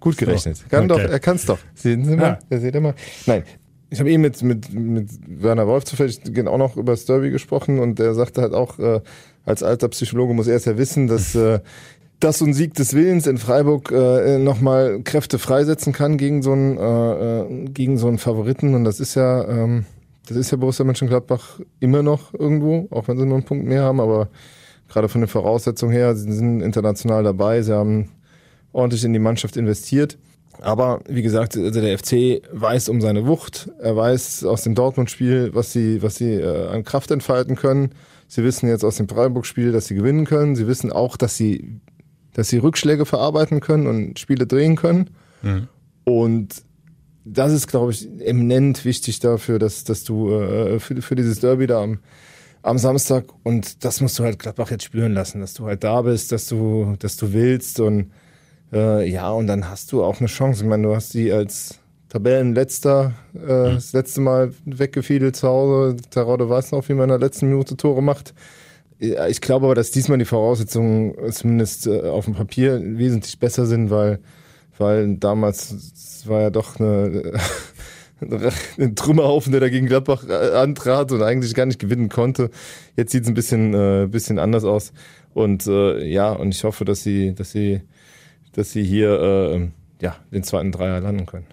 [0.00, 0.56] Gut gerechnet.
[0.56, 1.02] So, kann okay.
[1.02, 1.58] doch, er kann es doch.
[1.74, 2.58] Sehen Sie mal, ja.
[2.58, 2.94] seht ihr mal.
[3.26, 3.44] Nein,
[3.90, 7.78] ich habe eben mit, mit, mit Werner Wolf zufällig auch noch über das Derby gesprochen
[7.78, 9.00] und der sagte halt auch, äh,
[9.44, 11.60] als alter Psychologe muss er es ja wissen, dass äh,
[12.24, 16.52] dass so ein Sieg des Willens in Freiburg äh, nochmal Kräfte freisetzen kann gegen so
[16.52, 19.84] einen äh, äh, gegen so einen Favoriten und das ist ja ähm,
[20.26, 23.82] das ist ja Borussia Mönchengladbach immer noch irgendwo, auch wenn sie nur einen Punkt mehr
[23.82, 24.28] haben, aber
[24.88, 28.10] gerade von den Voraussetzungen her, sie sind international dabei, sie haben
[28.72, 30.16] ordentlich in die Mannschaft investiert.
[30.60, 33.70] Aber wie gesagt, also der FC weiß um seine Wucht.
[33.80, 37.90] Er weiß aus dem Dortmund-Spiel, was sie, was sie äh, an Kraft entfalten können.
[38.28, 40.56] Sie wissen jetzt aus dem Freiburg-Spiel, dass sie gewinnen können.
[40.56, 41.80] Sie wissen auch, dass sie
[42.34, 45.10] dass sie Rückschläge verarbeiten können und Spiele drehen können.
[45.42, 45.68] Mhm.
[46.04, 46.62] Und
[47.24, 51.66] das ist, glaube ich, eminent wichtig dafür, dass, dass du äh, für, für dieses Derby
[51.66, 52.00] da am,
[52.62, 56.02] am Samstag und das musst du halt Gladbach jetzt spüren lassen, dass du halt da
[56.02, 58.10] bist, dass du, dass du willst und
[58.72, 60.64] äh, ja, und dann hast du auch eine Chance.
[60.64, 61.78] Ich meine, du hast sie als
[62.08, 63.38] Tabellenletzter äh,
[63.70, 63.74] mhm.
[63.74, 65.96] das letzte Mal weggefiedelt zu Hause.
[66.10, 68.34] Terode weiß noch, wie man in der letzten Minute Tore macht.
[69.28, 73.90] Ich glaube aber, dass diesmal die Voraussetzungen zumindest äh, auf dem Papier wesentlich besser sind,
[73.90, 74.20] weil,
[74.78, 77.32] weil damals war ja doch eine,
[78.78, 82.50] ein Trümmerhaufen, der da gegen Gladbach äh, antrat und eigentlich gar nicht gewinnen konnte.
[82.96, 84.92] Jetzt sieht es ein bisschen, äh, bisschen anders aus.
[85.32, 87.82] Und äh, ja, und ich hoffe, dass sie, dass sie,
[88.52, 89.68] dass sie hier äh,
[90.00, 91.46] ja, den zweiten Dreier landen können.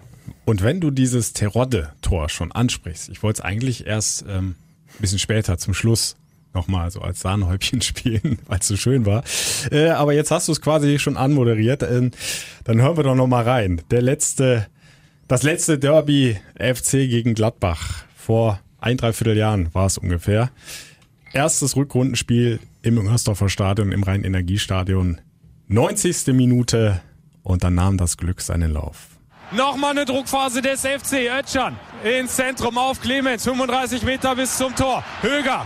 [0.45, 4.55] Und wenn du dieses Terodde-Tor schon ansprichst, ich wollte es eigentlich erst ähm,
[4.87, 6.15] ein bisschen später zum Schluss
[6.53, 9.23] nochmal so als Sahnehäubchen spielen, weil es so schön war.
[9.71, 11.83] Äh, aber jetzt hast du es quasi schon anmoderiert.
[11.83, 12.11] Ähm,
[12.63, 13.81] dann hören wir doch nochmal rein.
[13.91, 14.67] Der letzte,
[15.27, 20.51] das letzte Derby FC gegen Gladbach vor ein, dreiviertel Jahren war es ungefähr.
[21.33, 25.21] Erstes Rückrundenspiel im Müngersdorfer Stadion, im Rhein-Energiestadion.
[25.67, 26.27] 90.
[26.33, 27.01] Minute
[27.43, 29.07] und dann nahm das Glück seinen Lauf.
[29.53, 31.29] Nochmal eine Druckphase des FC.
[31.37, 33.43] Ötschern ins Zentrum auf Clemens.
[33.43, 35.03] 35 Meter bis zum Tor.
[35.21, 35.65] Höger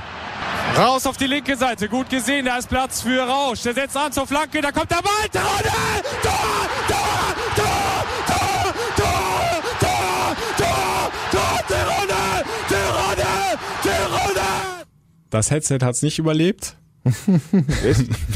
[0.77, 3.61] Raus auf die linke Seite, gut gesehen, da ist Platz für Rausch.
[3.61, 8.03] Der setzt an zur Flanke, da kommt der Ball, Tor, Tor, Tor, Tor, Tor,
[8.97, 9.15] Tor,
[9.79, 14.85] Tor, Tor, Tor, Tirone, Tirone, Tirone.
[15.29, 16.75] Das Headset hat es nicht überlebt.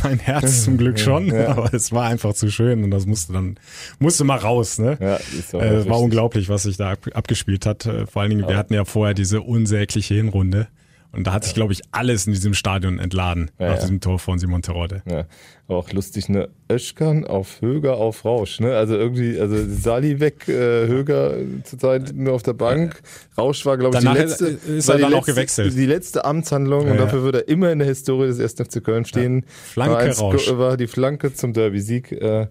[0.04, 1.50] mein Herz zum Glück schon, ja.
[1.50, 3.58] aber es war einfach zu schön und das musste dann
[3.98, 4.78] musste mal raus.
[4.78, 4.98] Ne?
[5.02, 7.86] Ja, ist äh, war unglaublich, was sich da ab, abgespielt hat.
[7.86, 10.68] Äh, vor allen Dingen, wir hatten ja vorher diese unsägliche Hinrunde
[11.12, 13.82] Und da hat sich, glaube ich, alles in diesem Stadion entladen Ja, nach ja.
[13.82, 15.02] diesem Tor von Simon Terodde.
[15.10, 15.26] Ja,
[15.68, 16.50] auch lustig, ne?
[16.72, 18.76] Öschkan auf Höger auf Rausch, ne?
[18.76, 21.34] Also irgendwie, also Sali weg, äh, Höger
[21.64, 23.02] zurzeit nur auf der Bank.
[23.38, 25.76] Rausch war, glaube ich, die letzte, ist er dann auch gewechselt.
[25.76, 28.62] Die letzte Amtshandlung und dafür wird er immer in der Historie des 1.
[28.68, 29.46] FC Köln stehen.
[29.48, 30.52] Flanke war, eins- Rausch.
[30.58, 32.48] war die Flanke zum Derby-Sieg, äh,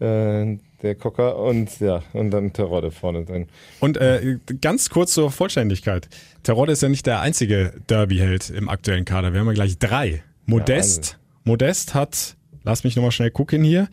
[0.00, 3.46] äh, der Cocker und ja, und dann Terodde vorne drin.
[3.80, 6.08] Und äh, ganz kurz zur Vollständigkeit.
[6.42, 9.32] Terodde ist ja nicht der einzige Derby-Held im aktuellen Kader.
[9.32, 10.22] Wir haben ja gleich drei.
[10.46, 11.18] Modest.
[11.44, 13.88] Modest hat, lass mich nochmal schnell gucken hier,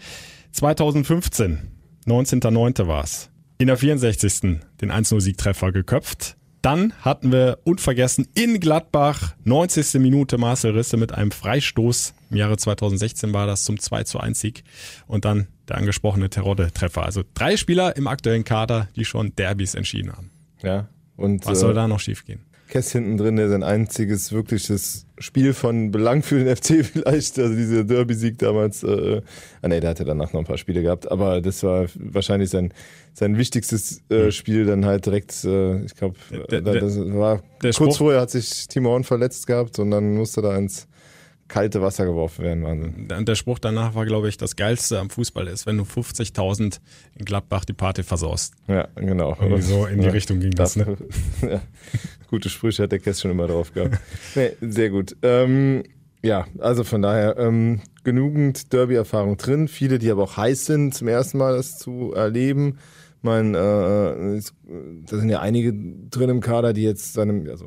[0.52, 1.60] 2015,
[2.06, 2.88] 19.09.
[2.88, 4.60] war's, in der 64.
[4.82, 6.36] den 1-0-Siegtreffer geköpft.
[6.62, 10.02] Dann hatten wir unvergessen in Gladbach, 90.
[10.02, 12.14] Minute Marcel Risse mit einem Freistoß.
[12.32, 14.64] Im Jahre 2016 war das zum 2 zu 1 Sieg.
[15.08, 17.04] Und dann der angesprochene Terodde-Treffer.
[17.04, 20.32] Also drei Spieler im aktuellen Kader, die schon Derbys entschieden haben.
[20.62, 20.90] Ja.
[21.16, 22.42] Und, Was äh, soll da noch schiefgehen?
[22.70, 27.56] Kess hinten drin, der sein einziges wirkliches Spiel von Belang für den FC vielleicht, also
[27.56, 28.84] dieser Derby-Sieg damals.
[28.84, 29.22] Äh,
[29.64, 32.72] ah nee, der hatte danach noch ein paar Spiele gehabt, aber das war wahrscheinlich sein,
[33.14, 36.16] sein wichtigstes äh, Spiel dann halt direkt, äh, ich glaube,
[36.52, 40.44] der- das war kurz Spruch- vorher hat sich Timo Horn verletzt gehabt und dann musste
[40.44, 40.88] da ins
[41.50, 42.64] kalte Wasser geworfen werden.
[42.64, 43.08] Wahnsinn.
[43.12, 46.80] Und der Spruch danach war, glaube ich, das Geilste am Fußball ist, wenn du 50.000
[47.18, 48.54] in Gladbach die Party versaust.
[48.68, 49.36] Ja, genau.
[49.42, 50.96] Irgendwie so in die Ja, Richtung ging das, ne?
[51.42, 51.62] ja.
[52.30, 54.00] Gute Sprüche hat der Kess schon immer drauf gehabt.
[54.36, 55.18] Nee, sehr gut.
[55.24, 55.84] Ähm,
[56.22, 59.68] ja, also von daher ähm, genügend Derby-Erfahrung drin.
[59.68, 62.78] Viele, die aber auch heiß sind, zum ersten Mal das zu erleben.
[63.18, 64.42] Ich meine, äh,
[65.10, 65.74] da sind ja einige
[66.10, 67.66] drin im Kader, die jetzt seinem, also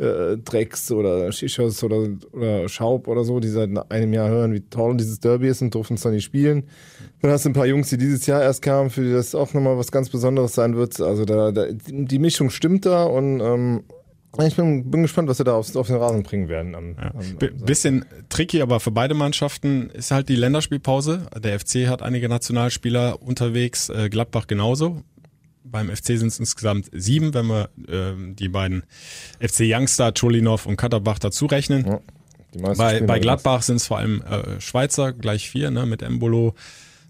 [0.00, 4.60] äh, Drecks oder Shishos oder, oder Schaub oder so, die seit einem Jahr hören, wie
[4.60, 6.64] toll dieses Derby ist und durften es dann nicht spielen.
[7.20, 9.52] Dann hast du ein paar Jungs, die dieses Jahr erst kamen, für die das auch
[9.52, 11.00] nochmal was ganz Besonderes sein wird.
[11.00, 13.82] Also da, da die Mischung stimmt da und ähm,
[14.46, 16.74] ich bin, bin gespannt, was sie da aufs, auf den Rasen bringen werden.
[16.74, 17.12] Am, Ja.
[17.14, 21.26] am, B bisschen tricky, aber für beide Mannschaften ist halt die Länderspielpause.
[21.42, 25.02] Der FC hat einige Nationalspieler unterwegs, äh, Gladbach genauso.
[25.70, 28.82] Beim FC sind es insgesamt sieben, wenn wir ähm, die beiden
[29.40, 31.84] FC Youngster, Cholinov und Katterbach dazu rechnen.
[32.60, 36.54] meisten Bei, bei Gladbach sind es vor allem äh, Schweizer, gleich vier, ne, mit Embolo,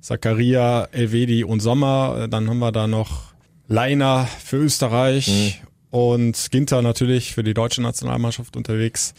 [0.01, 2.23] Zakaria, Elvedi und Sommer.
[2.25, 3.33] Äh, Dann haben wir da noch
[3.69, 9.15] Leiner für Österreich und Ginter natürlich für die deutsche Nationalmannschaft unterwegs.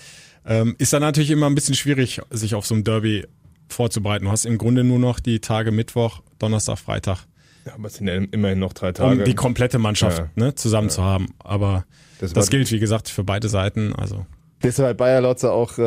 [0.45, 3.25] Ähm, ist dann natürlich immer ein bisschen schwierig, sich auf so ein Derby
[3.69, 4.25] vorzubereiten.
[4.25, 7.25] Du hast im Grunde nur noch die Tage Mittwoch, Donnerstag, Freitag,
[7.65, 9.19] Ja, aber es sind ja immerhin noch drei Tage.
[9.19, 10.29] um die komplette Mannschaft Ja.
[10.35, 11.27] ne, zusammen zu haben.
[11.39, 11.85] Aber
[12.19, 13.93] Das das, gilt, wie gesagt, für beide Seiten.
[13.95, 14.25] Also
[14.63, 15.81] Deshalb Bayer Lotzer auch äh,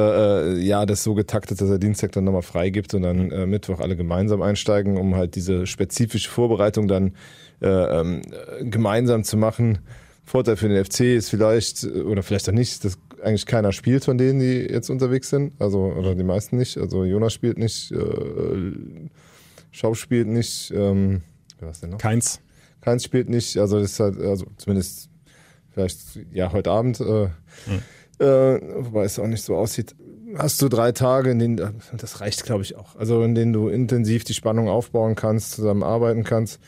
[0.55, 3.47] äh, ja das so getaktet, dass er Dienstag dann nochmal frei gibt und dann äh,
[3.47, 7.13] Mittwoch alle gemeinsam einsteigen, um halt diese spezifische Vorbereitung dann
[7.63, 8.23] äh, ähm,
[8.61, 9.79] äh, gemeinsam zu machen.
[10.25, 14.19] Vorteil für den FC ist vielleicht, oder vielleicht auch nicht, dass eigentlich keiner spielt von
[14.19, 15.53] denen, die jetzt unterwegs sind.
[15.61, 16.77] Also, oder die meisten nicht.
[16.79, 17.99] Also Jonas spielt nicht, äh,
[19.71, 21.23] Schaub spielt nicht, ähm,
[21.65, 21.99] wer war's denn noch?
[21.99, 22.41] keins.
[22.81, 25.09] Keins spielt nicht, also das ist halt, also zumindest
[25.71, 25.99] vielleicht
[26.31, 27.25] ja heute Abend, äh,
[28.19, 29.95] äh, wobei es auch nicht so aussieht.
[30.37, 32.97] Hast du drei Tage, in denen das reicht, glaube ich auch.
[32.97, 36.61] Also in denen du intensiv die Spannung aufbauen kannst, zusammen arbeiten kannst.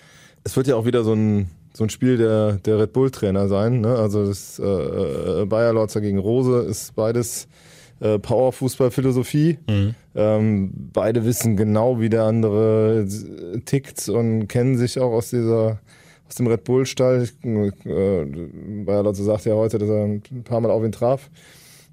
[0.44, 3.48] Es wird ja auch wieder so ein so ein Spiel der der Red Bull Trainer
[3.48, 3.80] sein.
[3.80, 3.94] Ne?
[3.94, 4.62] Also das äh,
[5.42, 7.48] äh, Bayer Lorzer gegen Rose ist beides
[8.00, 9.58] äh, Power Fußball Philosophie.
[10.14, 13.06] Ähm, beide wissen genau, wie der andere
[13.64, 15.80] tickt und kennen sich auch aus dieser
[16.28, 17.28] aus dem Red Bull Stall.
[17.44, 18.24] Äh,
[18.84, 21.30] Bayer Lotze sagte ja heute, dass er ein paar Mal auf ihn traf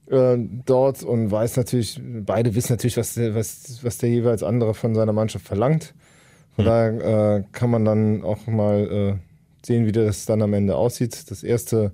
[0.09, 4.73] äh, dort und weiß natürlich, beide wissen natürlich, was der, was, was der jeweils andere
[4.73, 5.93] von seiner Mannschaft verlangt.
[6.55, 10.75] Von daher äh, kann man dann auch mal äh, sehen, wie das dann am Ende
[10.75, 11.31] aussieht.
[11.31, 11.91] Das erste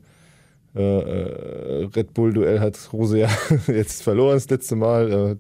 [0.76, 3.30] äh, äh, Red Bull-Duell hat Rose ja
[3.67, 5.11] jetzt verloren, das letzte Mal.
[5.11, 5.36] Äh,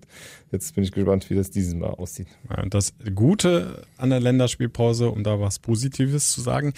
[0.51, 2.27] jetzt bin ich gespannt, wie das dieses Mal aussieht.
[2.69, 6.73] Das Gute an der Länderspielpause, um da was Positives zu sagen,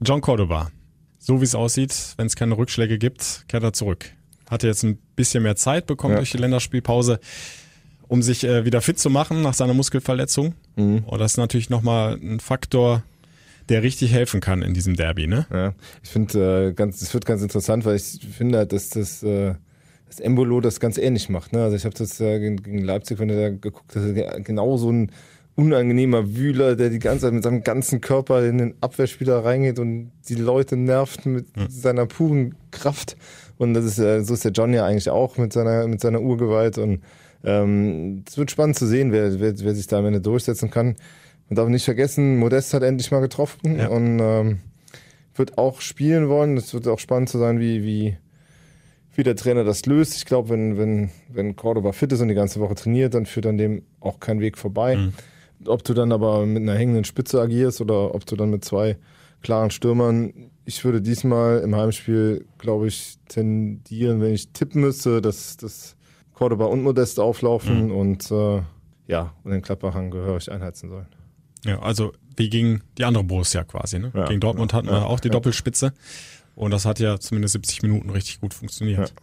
[0.00, 0.70] John Cordoba.
[1.18, 4.06] So wie es aussieht, wenn es keine Rückschläge gibt, kehrt er zurück.
[4.50, 6.18] Hatte jetzt ein bisschen mehr Zeit bekommen Ja.
[6.18, 7.20] durch die Länderspielpause,
[8.08, 10.54] um sich äh, wieder fit zu machen nach seiner Muskelverletzung.
[10.76, 11.04] Mhm.
[11.06, 13.02] Und das ist natürlich nochmal ein Faktor,
[13.72, 15.46] der richtig helfen kann in diesem Derby, ne?
[15.50, 19.22] Ja, ich finde, äh, ganz, es wird ganz interessant, weil ich finde, halt, dass das,
[19.22, 19.54] äh,
[20.06, 21.54] das Embolo das ganz ähnlich macht.
[21.54, 21.62] Ne?
[21.62, 24.92] Also ich habe das äh, gegen, gegen Leipzig, wenn du da geguckt hast, genau so
[24.92, 25.10] ein
[25.54, 30.12] unangenehmer Wühler, der die ganze Zeit mit seinem ganzen Körper in den Abwehrspieler reingeht und
[30.28, 33.16] die Leute nervt mit seiner puren Kraft.
[33.56, 36.20] Und das ist, äh, so ist der John ja eigentlich auch mit seiner, mit seiner
[36.20, 36.76] Urgewalt.
[36.76, 37.02] Und
[37.44, 40.96] ähm, es wird spannend zu sehen, wer, wer, wer sich da am Ende durchsetzen kann.
[41.52, 43.88] Man darf nicht vergessen, Modest hat endlich mal getroffen Ja.
[43.88, 44.60] und ähm,
[45.34, 46.56] wird auch spielen wollen.
[46.56, 48.16] Es wird auch spannend zu sein, wie, wie,
[49.14, 50.16] wie der Trainer das löst.
[50.16, 53.44] Ich glaube, wenn, wenn, wenn Cordoba fit ist und die ganze Woche trainiert, dann führt
[53.44, 54.96] an dem auch kein Weg vorbei.
[54.96, 55.12] Mhm.
[55.66, 58.96] Ob du dann aber mit einer hängenden Spitze agierst oder ob du dann mit zwei
[59.42, 60.32] klaren Stürmern.
[60.64, 65.96] Ich würde diesmal im Heimspiel, glaube ich, tendieren, wenn ich tippen müsste, dass, dass
[66.32, 67.94] Cordoba und Modest auflaufen mhm.
[67.94, 68.62] und äh,
[69.06, 71.08] ja, und den Klapperhang gehörig einheizen sollen.
[71.64, 73.98] Ja, also wie gegen die andere Borussia quasi.
[73.98, 74.10] Ne?
[74.14, 75.92] Ja, gegen Dortmund hatten wir auch die Doppelspitze.
[76.54, 79.14] Und das hat ja zumindest 70 Minuten richtig gut funktioniert.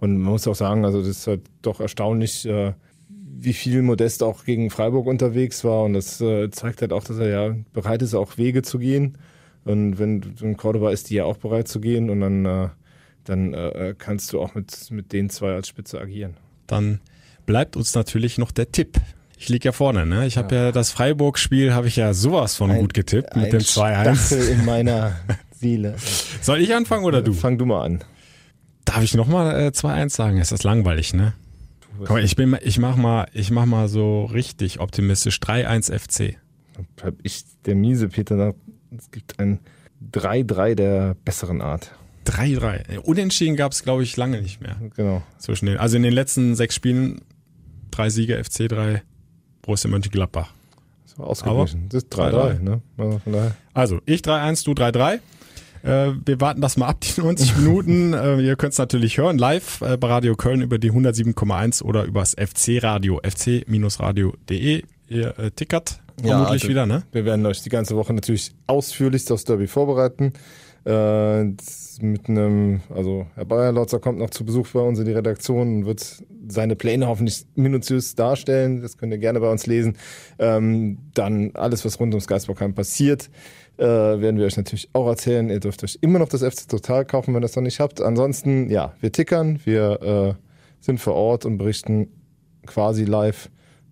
[0.00, 2.74] Und man muss auch sagen, also das ist halt doch erstaunlich, äh,
[3.08, 5.84] wie viel Modest auch gegen Freiburg unterwegs war.
[5.84, 9.18] Und das äh, zeigt halt auch, dass er ja bereit ist, auch Wege zu gehen.
[9.64, 12.68] Und wenn in Cordoba ist die ja auch bereit zu gehen und dann, äh,
[13.24, 16.36] dann kannst du auch mit, mit den zwei als Spitze agieren.
[16.66, 17.00] Dann
[17.46, 18.98] bleibt uns natürlich noch der Tipp.
[19.42, 20.24] Ich liege ja vorne, ne?
[20.24, 20.64] Ich habe ja.
[20.66, 20.72] ja.
[20.72, 24.36] das Freiburg-Spiel habe ich ja sowas von ein, gut getippt mit dem 2-1.
[24.36, 25.16] in meiner
[25.50, 25.96] Seele.
[26.40, 27.32] Soll ich anfangen oder du?
[27.32, 28.04] Fang du mal an.
[28.84, 30.38] Darf ich nochmal äh, 2-1 sagen?
[30.38, 31.32] Ist das langweilig, ne?
[32.04, 35.38] Komm, ich bin, ich mach mal, ich mach mal so richtig optimistisch.
[35.38, 36.38] 3-1 FC.
[37.02, 38.54] Hab ich der miese Peter,
[38.96, 39.58] es gibt ein
[40.12, 41.90] 3-3 der besseren Art.
[42.26, 42.98] 3-3.
[42.98, 44.76] Unentschieden gab es, glaube ich, lange nicht mehr.
[44.94, 45.24] Genau.
[45.38, 47.22] Zwischen den, also in den letzten sechs Spielen
[47.90, 49.02] drei Siege FC, drei
[49.62, 50.52] Borussia Mönchengladbach.
[51.04, 51.88] So ausgeglichen.
[51.88, 52.80] Das ist 3-3, ne?
[53.74, 55.20] Also, ich 3-1, du 3-3.
[55.84, 58.12] Äh, wir warten das mal ab, die 90 Minuten.
[58.14, 62.04] äh, ihr könnt es natürlich hören, live äh, bei Radio Köln über die 107,1 oder
[62.04, 64.82] übers FC-Radio, fc-radio.de.
[65.08, 67.02] Ihr äh, tickert vermutlich ja, also wieder, ne?
[67.12, 70.32] Wir werden euch die ganze Woche natürlich ausführlichst aufs Derby vorbereiten.
[70.84, 71.44] Äh,
[72.00, 75.86] mit einem, also Herr Bayerlotzer kommt noch zu Besuch bei uns in die Redaktion und
[75.86, 78.80] wird seine Pläne hoffentlich minutiös darstellen.
[78.82, 79.96] Das könnt ihr gerne bei uns lesen.
[80.38, 83.30] Ähm, dann alles, was rund ums Geisbockheim passiert,
[83.78, 85.48] äh, werden wir euch natürlich auch erzählen.
[85.50, 88.00] Ihr dürft euch immer noch das FC Total kaufen, wenn ihr das noch nicht habt.
[88.00, 90.34] Ansonsten, ja, wir tickern, wir äh,
[90.80, 92.08] sind vor Ort und berichten
[92.66, 93.50] quasi live.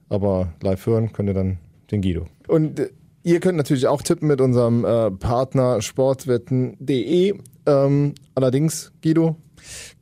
[0.09, 1.59] Aber live hören könnt ihr dann
[1.93, 2.26] den Guido.
[2.49, 2.91] Und äh,
[3.22, 7.34] Ihr könnt natürlich auch tippen mit unserem äh, Partner sportwetten.de.
[7.66, 9.36] Ähm, allerdings, Guido.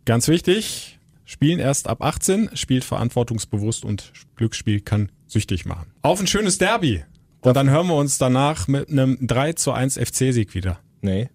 [0.05, 5.93] Ganz wichtig, spielen erst ab 18, spielt verantwortungsbewusst und Glücksspiel kann süchtig machen.
[6.03, 7.05] Auf ein schönes Derby.
[7.41, 10.79] Und dann hören wir uns danach mit einem 3 zu 1 FC-Sieg wieder.
[11.01, 11.29] Nee.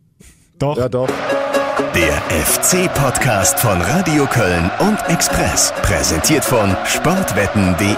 [0.60, 0.78] Doch.
[0.78, 1.10] Ja, doch.
[1.96, 5.74] Der FC-Podcast von Radio Köln und Express.
[5.84, 7.96] Präsentiert von sportwetten.de.